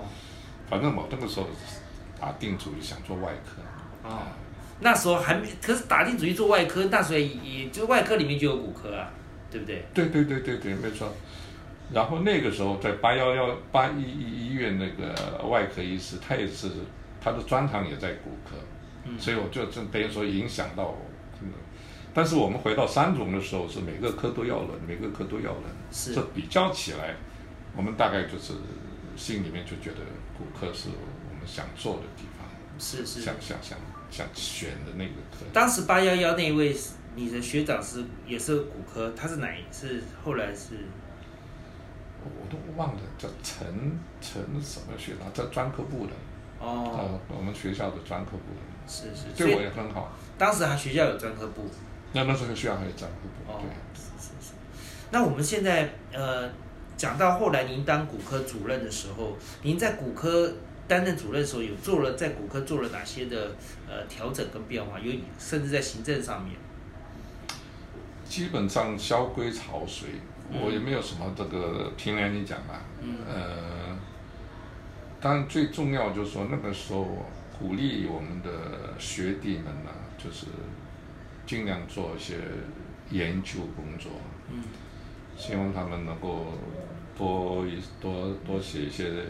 [0.70, 1.48] 反正我那个时候
[2.20, 3.62] 打定主意想做外科。
[4.04, 4.20] 哦，
[4.80, 9.12] 那时候还没，可是打定主意做外科，那时候也也就外科里面就有骨科啊，
[9.50, 9.86] 对不对？
[9.94, 11.12] 对对对对对，没错。
[11.92, 16.70] 然后那个时候在八幺幺八一一医院那个外科医师，他也是
[17.22, 18.56] 他的专长也在骨科，
[19.06, 20.96] 嗯所以我就真等于说影响到
[22.14, 25.64] 但是我们回到三种的时候，是每个科都要人，每个科都要人。
[25.92, 27.16] 是这比较起来，
[27.76, 28.54] 我们大概就是
[29.16, 30.02] 心里面就觉得
[30.38, 30.90] 骨科是
[31.30, 32.48] 我们想做的地方，
[32.80, 33.22] 是是。
[33.22, 33.78] 想想想
[34.10, 35.46] 想选的那个科。
[35.54, 40.76] 当时八幺幺那一位是你的学长是也是骨科，他是哪一是后来是
[42.24, 43.68] 我都忘了叫陈
[44.20, 46.14] 陈什么学长，在专科部的，
[46.60, 50.12] 哦呃，我们学校的专科部的，是是，所对我也很好。
[50.38, 51.70] 当时还学校有专科部
[52.14, 54.54] 那那时候学校还有专科部，哦对，是是是。
[55.12, 56.50] 那我们现在呃
[56.98, 60.52] 讲到后来您当骨科主任的时候，您在骨科
[60.88, 63.56] 担任主任的时候有做了在骨科做了哪些的
[63.88, 65.00] 呃调整跟变化？
[65.00, 66.56] 有甚至在行政上面。
[68.26, 70.10] 基本上萧规曹随，
[70.52, 73.98] 嗯我也没有什么这个凭良心讲啊，嗯呃，
[75.22, 77.26] 当然最重要就是说那个时候
[77.58, 80.48] 鼓励我们的学弟们呢、就是
[81.46, 82.36] 尽量做一些
[83.10, 84.12] 研究工作，
[84.52, 84.64] 嗯
[85.38, 86.48] 希望他们能够
[87.18, 89.24] 多一多多写一些呃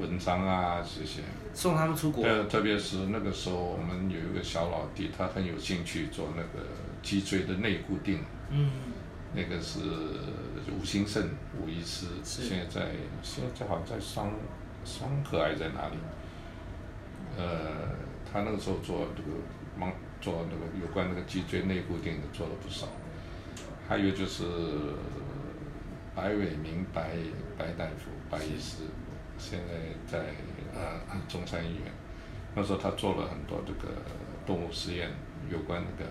[0.00, 1.22] 文章啊这些。
[1.54, 2.24] 送他们出国。
[2.24, 6.66] 呃，特别是那个时候，我们有一个小老弟，他很有兴趣做那个
[7.02, 8.70] 脊椎的内固定，嗯
[9.34, 9.80] 那个是
[10.78, 11.30] 吴兴盛
[11.60, 12.86] 吴医师，现在在
[13.22, 14.30] 现在好像在双
[14.84, 15.96] 双河还是在哪里？
[17.38, 17.94] 呃，
[18.30, 19.28] 他那个时候做这个
[19.78, 22.86] 忙做那个有关那个脊椎内固定的做了不少，
[23.88, 24.44] 还有就是
[26.14, 27.10] 白伟明白
[27.58, 28.84] 白大夫白医师，
[29.38, 29.74] 现在
[30.10, 30.26] 在
[30.74, 31.92] 呃中山医院，
[32.54, 33.92] 那时候他做了很多这个
[34.46, 35.10] 动物实验，
[35.50, 36.10] 有关那个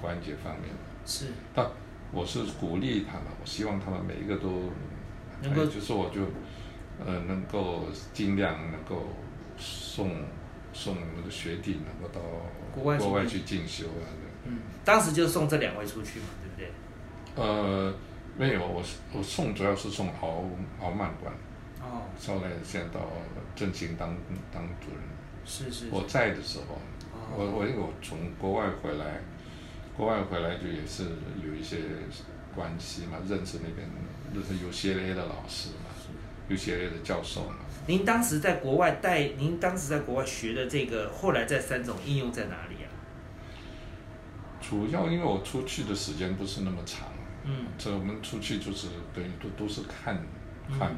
[0.00, 0.78] 关节方面的。
[1.04, 1.66] 是但
[2.12, 4.70] 我是鼓励他们，我希望他们每一个都
[5.42, 6.20] 能够哎就是我就
[7.04, 9.08] 呃能够尽量能够
[9.56, 10.10] 送
[10.72, 12.20] 送那个学弟能够到
[12.74, 14.06] 国外去进修啊。
[14.44, 16.70] 嗯，当时就送这两位出去嘛，对不对？
[17.36, 17.94] 呃，
[18.36, 20.44] 没有，我是我送主要是送豪
[20.80, 21.32] 豪曼官，
[21.82, 23.08] 哦，后来现在到
[23.56, 24.16] 正兴当
[24.52, 25.00] 当主任。
[25.44, 25.88] 是是。
[25.90, 29.20] 我在的时候，哦我我因为我从国外回来，
[29.96, 31.04] 国外回来就也是
[31.44, 31.78] 有一些
[32.54, 33.88] 关系嘛，认识那边
[34.32, 35.90] 认识 UCLA 的老师嘛
[36.48, 37.56] ，UCLA 的教授嘛。
[37.88, 42.86] 您当时在国外带，您当时在国外学的这个，后来在三种应用在哪里啊？
[44.60, 47.08] 主要因为我出去的时间不是那么长，
[47.44, 50.16] 嗯这我们出去就是等于都都是看
[50.68, 50.96] 嗯看。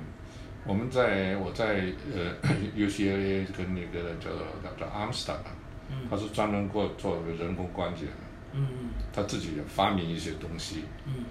[0.67, 2.35] 我们在我在呃
[2.77, 4.31] UCLA 跟那个叫
[4.63, 5.37] 叫叫 Armstrong，
[5.91, 8.13] 嗯他是专门过做人工关节的，
[8.53, 8.67] 嗯
[9.13, 11.25] 他自己也发明一些东西，嗯，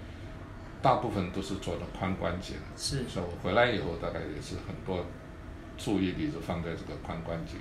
[0.80, 2.60] 大部分都是做的髋关节的。
[2.76, 5.04] 是所以我回来以后，大概也是很多
[5.76, 7.54] 注意力是放在这个髋关节。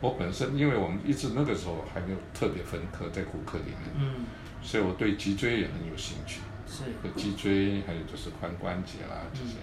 [0.00, 4.24] 我本身因为我们一直那个时候还没有特别分科在骨科里面，嗯
[4.62, 6.82] 所以我对脊椎也很有兴趣，是。
[7.02, 9.56] 和脊椎还有就是髋关节啦这些。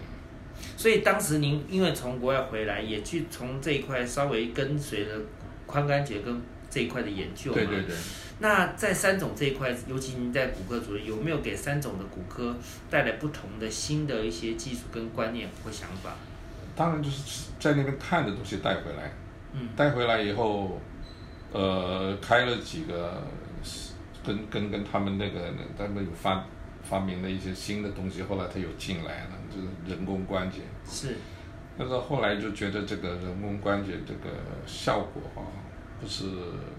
[0.76, 5.16] 所以当时您因为从国外回来，也去从这一块稍微跟随了
[5.68, 7.56] 髋关节跟这一块的研究嘛。
[7.56, 7.96] 对对对，
[8.40, 12.56] 那在三种这一块，尤其您在骨科主任，有没有给三种的骨科
[12.90, 16.16] 带来不同的新的一些技术跟观念或想法？
[16.76, 19.12] 当然就是在那边看的东西带回来，
[19.54, 20.80] 嗯带回来以后，
[21.52, 23.24] 呃，开了几个
[24.24, 26.46] 跟跟跟他们那个他们有发
[26.90, 30.60] 发明了一些新的东西，后来他又进来了，就是人工关节。
[30.86, 31.16] 是，
[31.78, 34.36] 但是后来就觉得这个人工关节这个
[34.66, 35.44] 效果哈、
[36.00, 36.26] 不是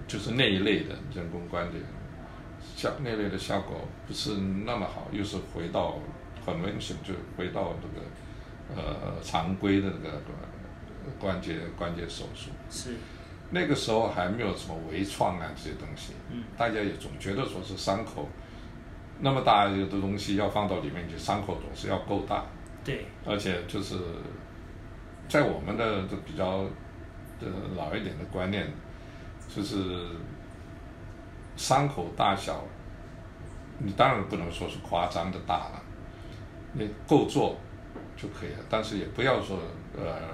[0.06, 1.78] 就是那一类的人工关节
[2.76, 4.34] 效那类的效果不是
[4.64, 5.98] 那么好，又是回到
[6.44, 10.16] convention 就回到这个呃常规的那个
[11.04, 12.50] 呃关节关节手术。
[12.70, 12.94] 是，
[13.50, 18.28] 那个时候还没有什么微创啊这些东西，嗯，大家也总觉得说是伤口
[19.20, 22.44] 那么大一个东西要放到里面去，伤口总是要够大，
[22.84, 23.96] 对，而且就是
[25.28, 26.62] 在我们的这比较
[27.40, 27.46] 的
[27.76, 28.66] 老一点的观念，
[29.48, 30.06] 就是
[31.56, 32.62] 伤口大小，
[33.78, 35.82] 你当然不能说是夸张的大了，
[36.72, 37.56] 你够做
[38.16, 39.58] 就可以了，但是也不要说
[39.96, 40.30] 呃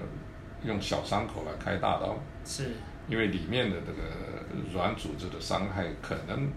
[0.63, 2.15] 用小伤口来开大刀，
[2.45, 2.73] 是，
[3.09, 4.03] 因为里面的这个
[4.73, 6.51] 软组织的伤害可能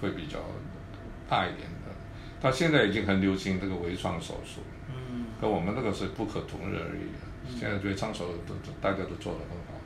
[0.00, 0.38] 会比较
[1.28, 1.94] 大一点的。
[2.40, 7.58] 到现在已经很流行这个微创手术，嗯，跟我们那个是不可同日而语的。
[7.58, 9.80] 现在微创手术都都大家都做得很好。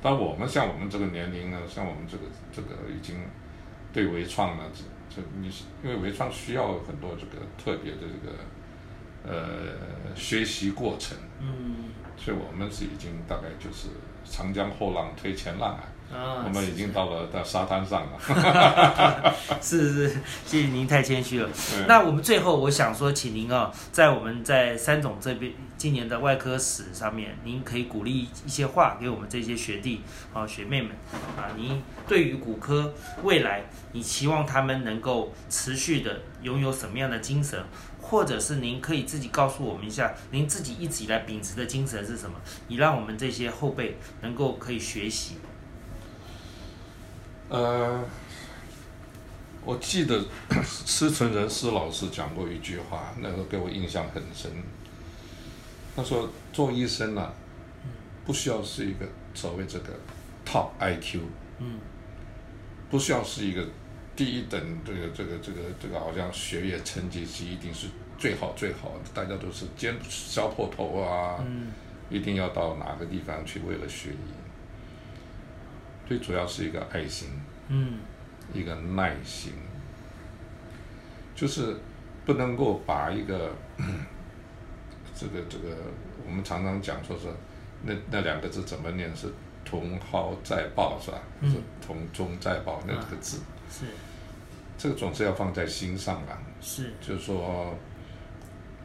[0.00, 2.22] 但我们像我们这个年龄呢，像我们这个
[2.52, 3.16] 这个已经
[3.92, 4.82] 对微创呢，这
[5.14, 13.88] 这你是因为微创需要很多这个特别的这个呃学习过程，嗯，所以我们是已经大概就是
[14.24, 15.84] 长江后浪推前浪啊。
[16.12, 19.34] 啊，我们已经到了到沙滩上了。
[19.60, 21.48] 是是，谢谢您太谦虚了。
[21.88, 30.02] 那我们最后我想说，请您啊，在我们在三总这边今年的外科史上面，您可以鼓励一些话给我们这些学弟
[30.32, 30.92] 啊学妹们
[31.36, 32.94] 啊，您对于骨科
[33.24, 37.60] 未来，你期望他们能够持续的拥有什么样的精神？
[38.00, 42.36] 或者是您可以自己告诉我们一下，您自己一直以来秉持的精神是什么？
[42.68, 45.38] 你让我们这些后辈能够可以学习。
[47.48, 48.04] 呃，
[49.64, 50.24] 我记得
[50.64, 54.50] 施存仁施老师讲过一句话，那个给我印象很深。
[55.94, 57.32] 他说，做医生呢、
[58.24, 59.92] 不需要是一个所谓这个
[60.44, 61.20] top IQ，
[61.58, 61.78] 嗯
[62.90, 63.64] 不需要是一个
[64.14, 67.86] 第一等这个这个这个这个好像学业成绩是一定是
[68.18, 71.72] 最好最好的，大家都是尖削破头啊，嗯
[72.10, 74.45] 一定要到哪个地方去为了学医。
[76.06, 77.28] 最主要是一个爱心，
[77.68, 77.98] 嗯。
[78.54, 79.52] 一个耐心，
[81.34, 81.76] 就是
[82.24, 83.52] 不能够把一个
[85.16, 85.76] 这个这个
[86.24, 87.26] 我们常常讲说是
[87.82, 89.14] 那那两个字怎么念？
[89.16, 89.26] 是
[89.64, 91.18] 同蒿再报是吧？
[91.40, 91.50] 嗯。
[91.50, 93.86] 是同中再报那个字，是。
[94.78, 96.38] 这个总是要放在心上啊。
[96.60, 96.92] 是。
[97.00, 97.74] 就是说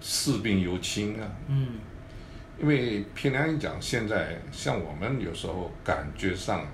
[0.01, 1.75] 视病由亲啊，嗯。
[2.59, 6.65] 因为平良一讲，现在像我们有时候感觉上，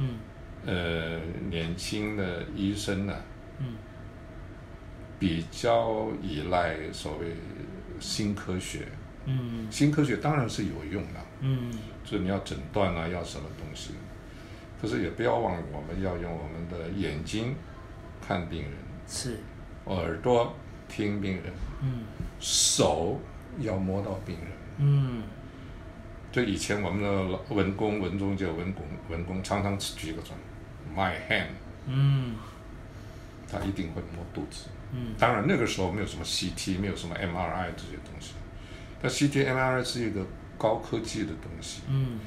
[0.00, 0.18] 嗯。
[0.66, 3.14] 呃，年轻的医生呢、
[3.58, 3.76] 嗯。
[5.18, 7.36] 比较依赖所谓
[8.00, 8.88] 新科学。
[9.26, 9.66] 嗯。
[9.70, 11.70] 新科学当然是有用的，嗯。
[12.02, 13.92] 就是你要诊断啊，要什么东西。
[14.80, 17.54] 可是也不要忘了，我们要用我们的眼睛
[18.26, 18.72] 看病人，
[19.06, 19.38] 是。
[19.84, 20.54] 耳朵
[20.88, 22.04] 听病人，嗯。
[22.38, 23.20] 手
[23.58, 24.48] 要摸到病人。
[24.78, 25.22] 嗯
[26.32, 30.32] 就以前我们的老文工、文中就文工、文工常常举个手
[30.96, 31.48] ，my hand，
[31.86, 32.34] 嗯
[33.50, 34.68] 他一定会摸肚子。
[34.92, 38.34] 嗯当然那个时候没有什么 CT，没有什么 MRI 这些东西。
[39.02, 40.24] 但 CT、MRI 是一个
[40.58, 42.20] 高科技的东西，嗯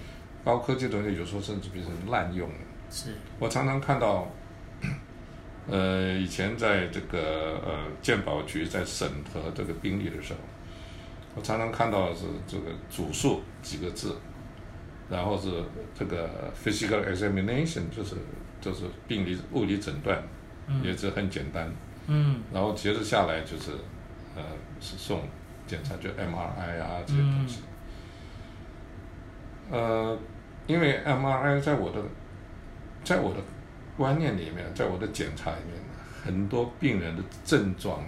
[0.43, 2.55] 高科技的东西有时候甚至变成滥用了。
[2.89, 4.27] 是我常常看到，
[5.67, 10.39] 呃，以前在这个呃鉴宝局在审核这个病例的时候，
[11.35, 14.15] 我常常看到的是这个主诉几个字，
[15.09, 15.63] 然后是
[15.97, 18.15] 这个 physical examination，就是
[18.61, 20.21] 就是病理物理诊断
[20.67, 21.71] 嗯也是很简单。
[22.07, 23.71] 嗯然后接着下来就是，
[24.35, 24.43] 呃，
[24.79, 25.21] 是送
[25.65, 27.61] 检查就 MRI 啊这些东西。
[29.71, 30.17] 呃，
[30.67, 32.01] 因为 MRI 在我的，
[33.03, 33.39] 在我的
[33.97, 35.81] 观念里面，在我的检查里面，
[36.23, 38.05] 很多病人的症状，嗯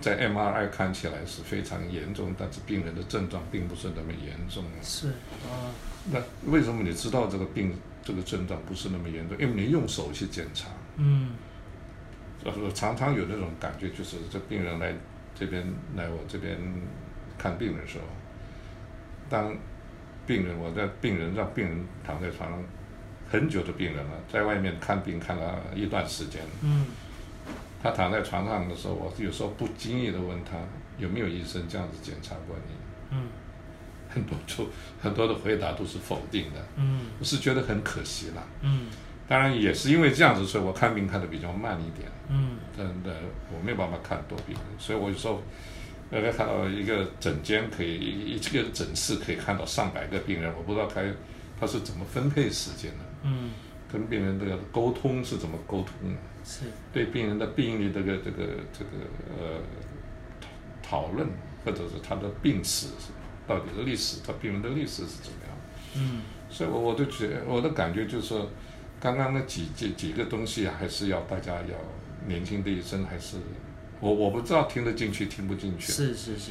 [0.00, 4.64] 在 MRI 看起来是非常严重，但是病人的症状并不是那么严重。
[4.82, 5.08] 是
[5.44, 5.70] 啊
[6.10, 6.18] 那
[6.50, 9.36] 为什么你知道这个病这个症状不是那么严重？
[9.38, 10.68] 因为你用手去检查。
[10.96, 11.30] 嗯
[12.42, 14.94] 呃，常常有那种感觉，就是这病人来
[15.38, 15.62] 这边
[15.94, 16.56] 来我这边
[17.36, 18.04] 看病的时候，
[19.28, 19.54] 当
[20.26, 22.62] 病人我在病人让病人躺在床上
[23.30, 26.86] 很久的病人了，在外面看病看了一段时间，嗯
[27.82, 30.58] 他躺在床上的时候，我有时候不经意的问他
[30.98, 32.74] 有没有医生这样子检查过你，
[33.10, 33.28] 嗯。
[34.12, 34.66] 很多就
[35.00, 37.02] 很多的回答都是否定的，嗯。
[37.18, 38.42] 我是觉得很可惜了。
[38.62, 38.88] 嗯。
[39.28, 42.08] 当然也是因为这样子，所以我看病看的比较慢一点。
[42.28, 42.56] 嗯。
[42.76, 43.14] 真的，
[43.54, 45.40] 我没有办法看多病人，所以我有时候
[46.10, 51.00] 大概看到一个诊间可以一一个诊室可以看到上百个病人，我不知道他
[51.60, 53.50] 他是怎么分配时间的，嗯。
[53.92, 58.90] 跟病人这个沟通是怎么沟通的，是对病人的病例这个这个这个
[59.38, 59.60] 呃
[60.82, 61.28] 讨讨论，
[61.64, 62.88] 或者是他的病史
[63.46, 65.56] 到底的历史，他病人的历史是怎么样。
[65.96, 68.48] 嗯所以我我就觉得我的感觉就是说，
[68.98, 71.76] 刚刚那几几几个东西还是要大家要
[72.26, 73.36] 年轻的医生还是
[74.00, 75.92] 我我不知道听得进去听不进去。
[75.92, 76.50] 是是是。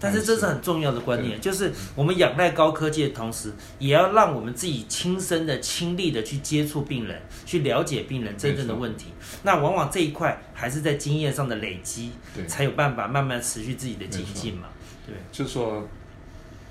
[0.00, 9.06] 但是这是很重要的观念，就是我们仰赖高科技的同时，也要让我们自己亲身的、亲历的去接触病人，去了解病人真正的问题。
[9.42, 14.68] 那往往这一块还是在经验上的累积，对，才有办法慢慢持续自己的精进嘛。
[15.06, 15.86] 对，就是说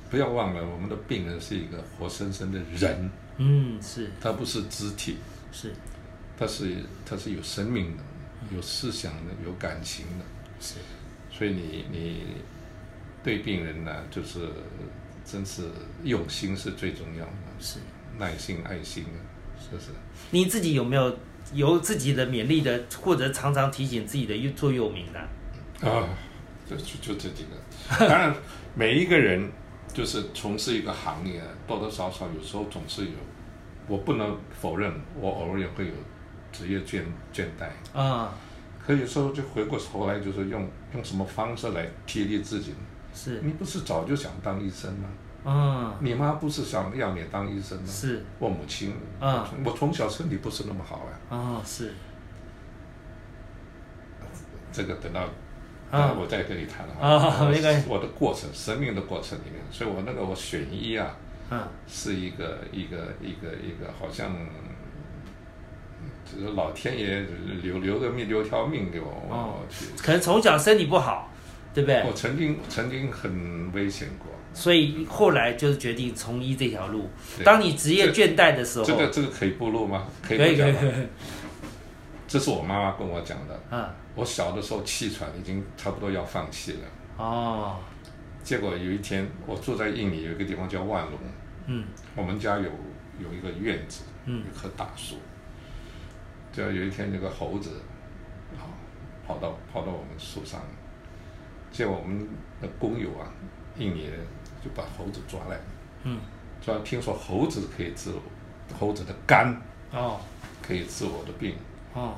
[0.09, 4.11] 不要忘了，我们的病人是一个活生生的人，嗯，是。
[4.21, 5.17] 他不是肢体，
[5.51, 5.73] 是。
[6.37, 8.03] 他是他是有生命的，
[8.55, 10.25] 有思想的，有感情的。
[10.59, 10.75] 是，
[11.31, 12.23] 所以你你
[13.23, 14.49] 对病人呢，就是
[15.23, 15.63] 真是
[16.03, 17.79] 用心是最重要的，是
[18.17, 19.05] 耐心、爱心，
[19.57, 19.91] 是不是？
[20.31, 21.17] 你自己有没有
[21.53, 25.19] 有自己的勉励的，或者常常提醒自己的座右铭呢？
[25.89, 26.09] 啊，
[26.69, 28.07] 就就就这几个。
[28.07, 28.35] 当然，
[28.75, 29.49] 每一个人
[29.93, 33.11] 就是从事一个行业，多多少少有时候总是有，
[33.87, 35.93] 我不能否认，我偶尔也会有
[36.51, 37.03] 职业倦
[37.33, 37.97] 倦怠。
[37.97, 38.37] 啊、
[38.85, 42.77] 可有时候就回过头来，就是用用什么方式来激励自己呢？
[43.13, 45.09] 是，你不是早就想当医生吗？
[45.45, 47.85] 嗯，你妈不是想要你当医生吗？
[47.87, 49.45] 是，我母亲，嗯。
[49.63, 51.11] 我从小身体不是那么好啊。
[51.29, 51.93] 哦，是，
[54.71, 55.21] 这个等到，
[55.91, 57.85] 啊我再跟你谈啊我 没关系。
[57.89, 61.15] 我的过程，生命的过程里面，所以我那个我选医啊，
[61.51, 64.33] 嗯，是一个一个一个一个好像，
[66.25, 67.19] 就是老天爷
[67.61, 69.59] 留留个命留条命给我，哦。
[69.59, 69.87] 我去。
[70.01, 71.29] 可能从小身体不好，
[71.73, 72.03] 对不对？
[72.03, 77.09] 我曾经曾经很危险过，所以后来就是决定从医这条路。
[77.37, 80.07] 对当你职业倦怠的时候，这个这个可以步入吗？
[80.21, 80.91] 可以可以可以？
[82.27, 83.59] 这是我妈妈跟我讲的。
[83.71, 86.79] 嗯，我小的时候气喘已经差不多要放弃了，
[87.17, 87.77] 哦，
[88.43, 91.13] 结果有一天我住在印尼有一个地方叫万隆，
[91.67, 92.69] 嗯我们家有
[93.19, 95.15] 有一个院子，嗯一棵大树。
[96.51, 97.81] 就有一天，那个猴子，
[98.57, 98.61] 啊，
[99.25, 100.61] 跑到跑到我们树上，
[101.73, 102.25] 结果我们
[102.61, 103.27] 的工友啊，
[103.77, 104.19] 印尼人
[104.63, 105.59] 就把猴子抓来，
[106.03, 106.17] 嗯，
[106.61, 108.11] 抓听说猴子可以治
[108.79, 109.61] 猴子的肝
[109.91, 110.21] 哦。
[110.65, 111.55] 可以治我的病，
[111.93, 112.13] 哦，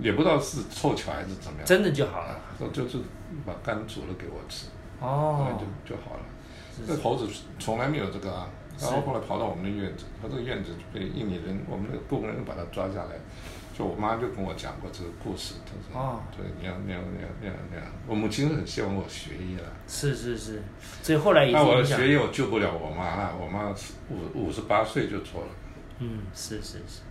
[0.00, 2.30] 也不知道是凑巧还是怎么样，真的就好了。
[2.30, 2.98] 啊，说就是
[3.46, 4.66] 把肝煮了给我吃，
[5.00, 6.20] 哦，就就好了。
[6.76, 13.14] 是这猴子从来没有这个啊，然后后来跑到我们的院子，他这个院子被印尼人，我们的工人把他抓下来，
[13.78, 16.20] 就我妈就跟我讲过这个故事，她说，哦。
[16.36, 20.60] 对，你要你要你要你要你要，我母亲很希望我学医了，是是是，
[21.00, 21.84] 所以后来也那我。
[21.84, 23.72] 学医我救不了我妈了，我妈
[24.10, 25.48] 五五十八岁就走了，
[26.00, 27.02] 嗯，是是是，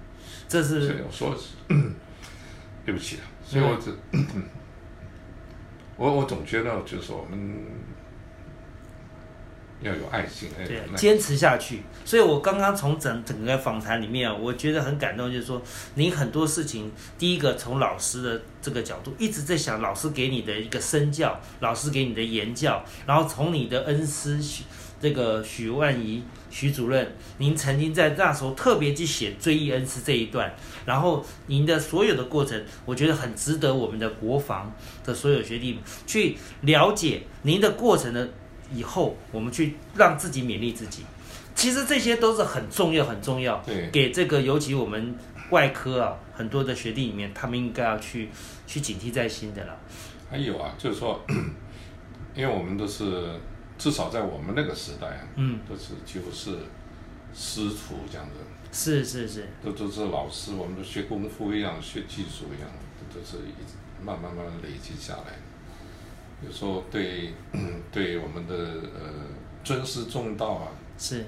[0.49, 1.33] 这所以是我说，
[2.85, 3.95] 对不起啊，所以我只，
[5.95, 7.65] 我我总觉得就是我们
[9.81, 11.81] 要有爱心，对坚持下去。
[12.03, 15.61] 所以我刚刚从整整个访谈里面啊，我觉得很感动，就是说
[15.95, 24.63] 您很多事情，第一个从老师的这个角度一直在想老师给你的一个身教，老师给你的言教，然后从你的恩师许
[24.99, 30.51] 这个许万仪许主任，您曾经在那时候特别去写追忆恩师这一段，
[30.85, 34.73] 然后您的所有的过程，我觉得很值得我们的国防
[35.05, 38.27] 的所有学弟去了解您的过程的
[38.73, 41.03] 以后，我们去让自己勉励自己。
[41.55, 45.15] 其实这些都是很重要、很重要，对给这个尤其我们
[45.49, 48.29] 外科啊，很多的学弟里面，他们应该要去
[48.67, 49.75] 去警惕在心的了。
[50.29, 51.19] 还有啊，就是说，
[52.35, 53.31] 因为我们都是
[53.77, 56.51] 至少在我们那个时代啊，嗯，都是几乎是
[57.33, 58.33] 师徒这样子，
[58.71, 65.33] 是是是，都都是老师，我们都学功夫一样，学技术一样，都都是一慢慢慢慢累积下来。
[66.45, 67.33] 有时候对
[67.91, 69.11] 对我们的呃
[69.63, 70.67] 尊师重道啊，
[70.97, 71.25] 是。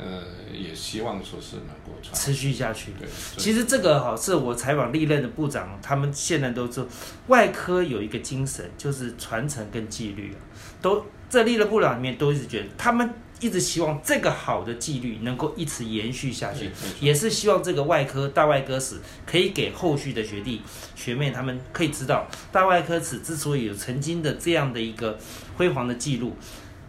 [0.00, 2.92] 呃，也希望说是能够传持续下去。
[3.00, 6.86] 对，其实这个哈，是我采访历任的部长，他们现在都是，
[7.26, 10.38] 外科有一个精神，就是传承跟纪律啊，
[10.80, 16.70] 都在历任部长里面都一直觉得，他们一直希望这个好的纪律能够一直延续下去
[17.00, 20.62] 也是希望这个外科大外科史可以给后续的学弟
[20.94, 25.18] 学妹他们可以知道，大外科史之所以有曾经的这样的一个
[25.56, 26.36] 辉煌的记录。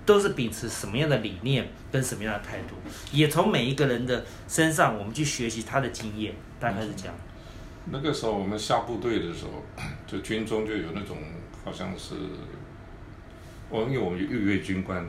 [0.06, 2.74] 都是秉持什么样的理念跟什么样的态度，
[3.12, 7.14] 也从每一个人的身上，我们去学习他的经验，大概是这样。
[7.92, 9.64] 那个时候我们下部队的时候，
[10.08, 11.16] 就军中就有那种
[11.64, 12.16] 好像是，
[13.70, 15.08] 我因为我们有预备军官，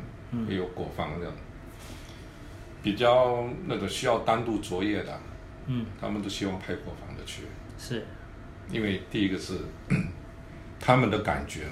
[0.49, 1.35] 也有国防这样，
[2.83, 5.21] 比较那个需要单独作业的，
[5.67, 7.43] 嗯，他们都希望派国防的去，
[7.79, 8.05] 是。
[8.71, 9.59] 因为第一个是
[10.79, 11.67] 他们的感觉，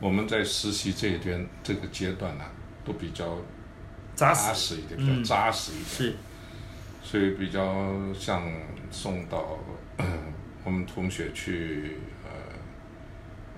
[0.00, 2.44] 我们在实习这一边这个阶段呢、
[2.84, 3.36] 都比较
[4.14, 5.24] 扎扎实，一点，比较嗯。
[5.24, 5.86] 扎实一点。
[5.86, 6.14] 是。
[7.02, 8.42] 所以比较像
[8.90, 9.58] 送到
[10.64, 12.30] 我们同学去呃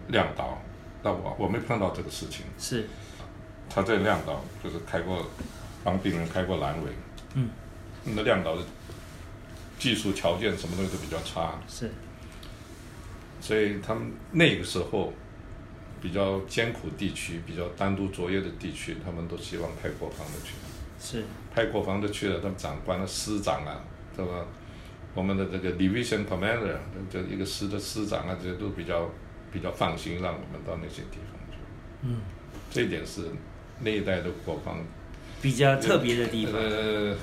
[0.08, 0.60] 亮岛，
[1.02, 2.44] 那我我没碰到这个事情。
[2.58, 2.86] 是
[3.68, 5.26] 他在亮岛就是开过
[5.84, 6.90] 帮病人开过阑尾，
[7.34, 7.50] 嗯，
[8.04, 8.62] 那亮岛的
[9.78, 11.90] 技术条件什么东西都比较差，是
[13.40, 15.12] 所以他们那个时候
[16.00, 20.54] 比较艰苦地区、比较单独作业的地区，他们都希望派国防的去。
[21.00, 23.80] 是派国防的去了，他们长官的师长啊，
[24.16, 24.44] 对吧？
[25.14, 26.76] 我们的这个 division commander，
[27.08, 29.08] 这一个师的师长啊，这些都比较
[29.52, 31.58] 比较放心，让我们到那些地方去。
[32.02, 32.20] 嗯，
[32.70, 33.30] 这一点是
[33.80, 34.78] 那一代的国防
[35.40, 36.54] 比较特别的地方。
[36.54, 37.16] 呃，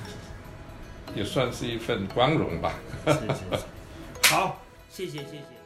[1.14, 2.74] 也算是一份光荣吧。
[3.06, 3.18] 是是
[3.56, 4.32] 是。
[4.34, 5.56] 好，谢谢谢谢。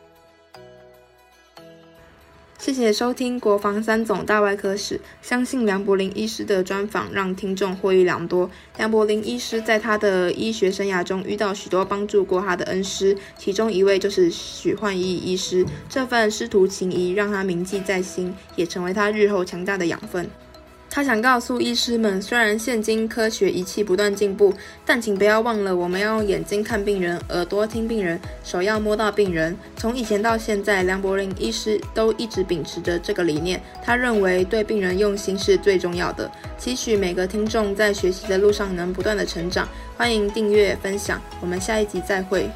[2.58, 5.00] 谢谢收听国防三总大外科史。
[5.22, 8.50] 相信梁柏林医师的专访让听众获益良多。
[8.76, 15.64] 梁柏林医师在他的医学生涯中遇到许多帮助过他的恩师，其中一位就是许焕义医师。
[15.88, 20.28] 这份师徒情谊让他铭记在心，也成为他日后强大的养分。
[20.92, 24.52] 他想告诉医师们，虽然现今科学仪器不断进步，
[24.84, 29.56] 但请不要忘了，我们要用眼睛看病人，耳朵听病人，手要摸到病人。
[29.76, 33.62] 从以前到现在，梁柏林医师都一直秉持着这个理念。
[33.84, 36.28] 他认为对病人用心是最重要的。
[36.58, 39.68] 期许每个听众在学习的路上能不断的成长。
[39.96, 42.50] 欢迎订阅分享，我们下一集再会。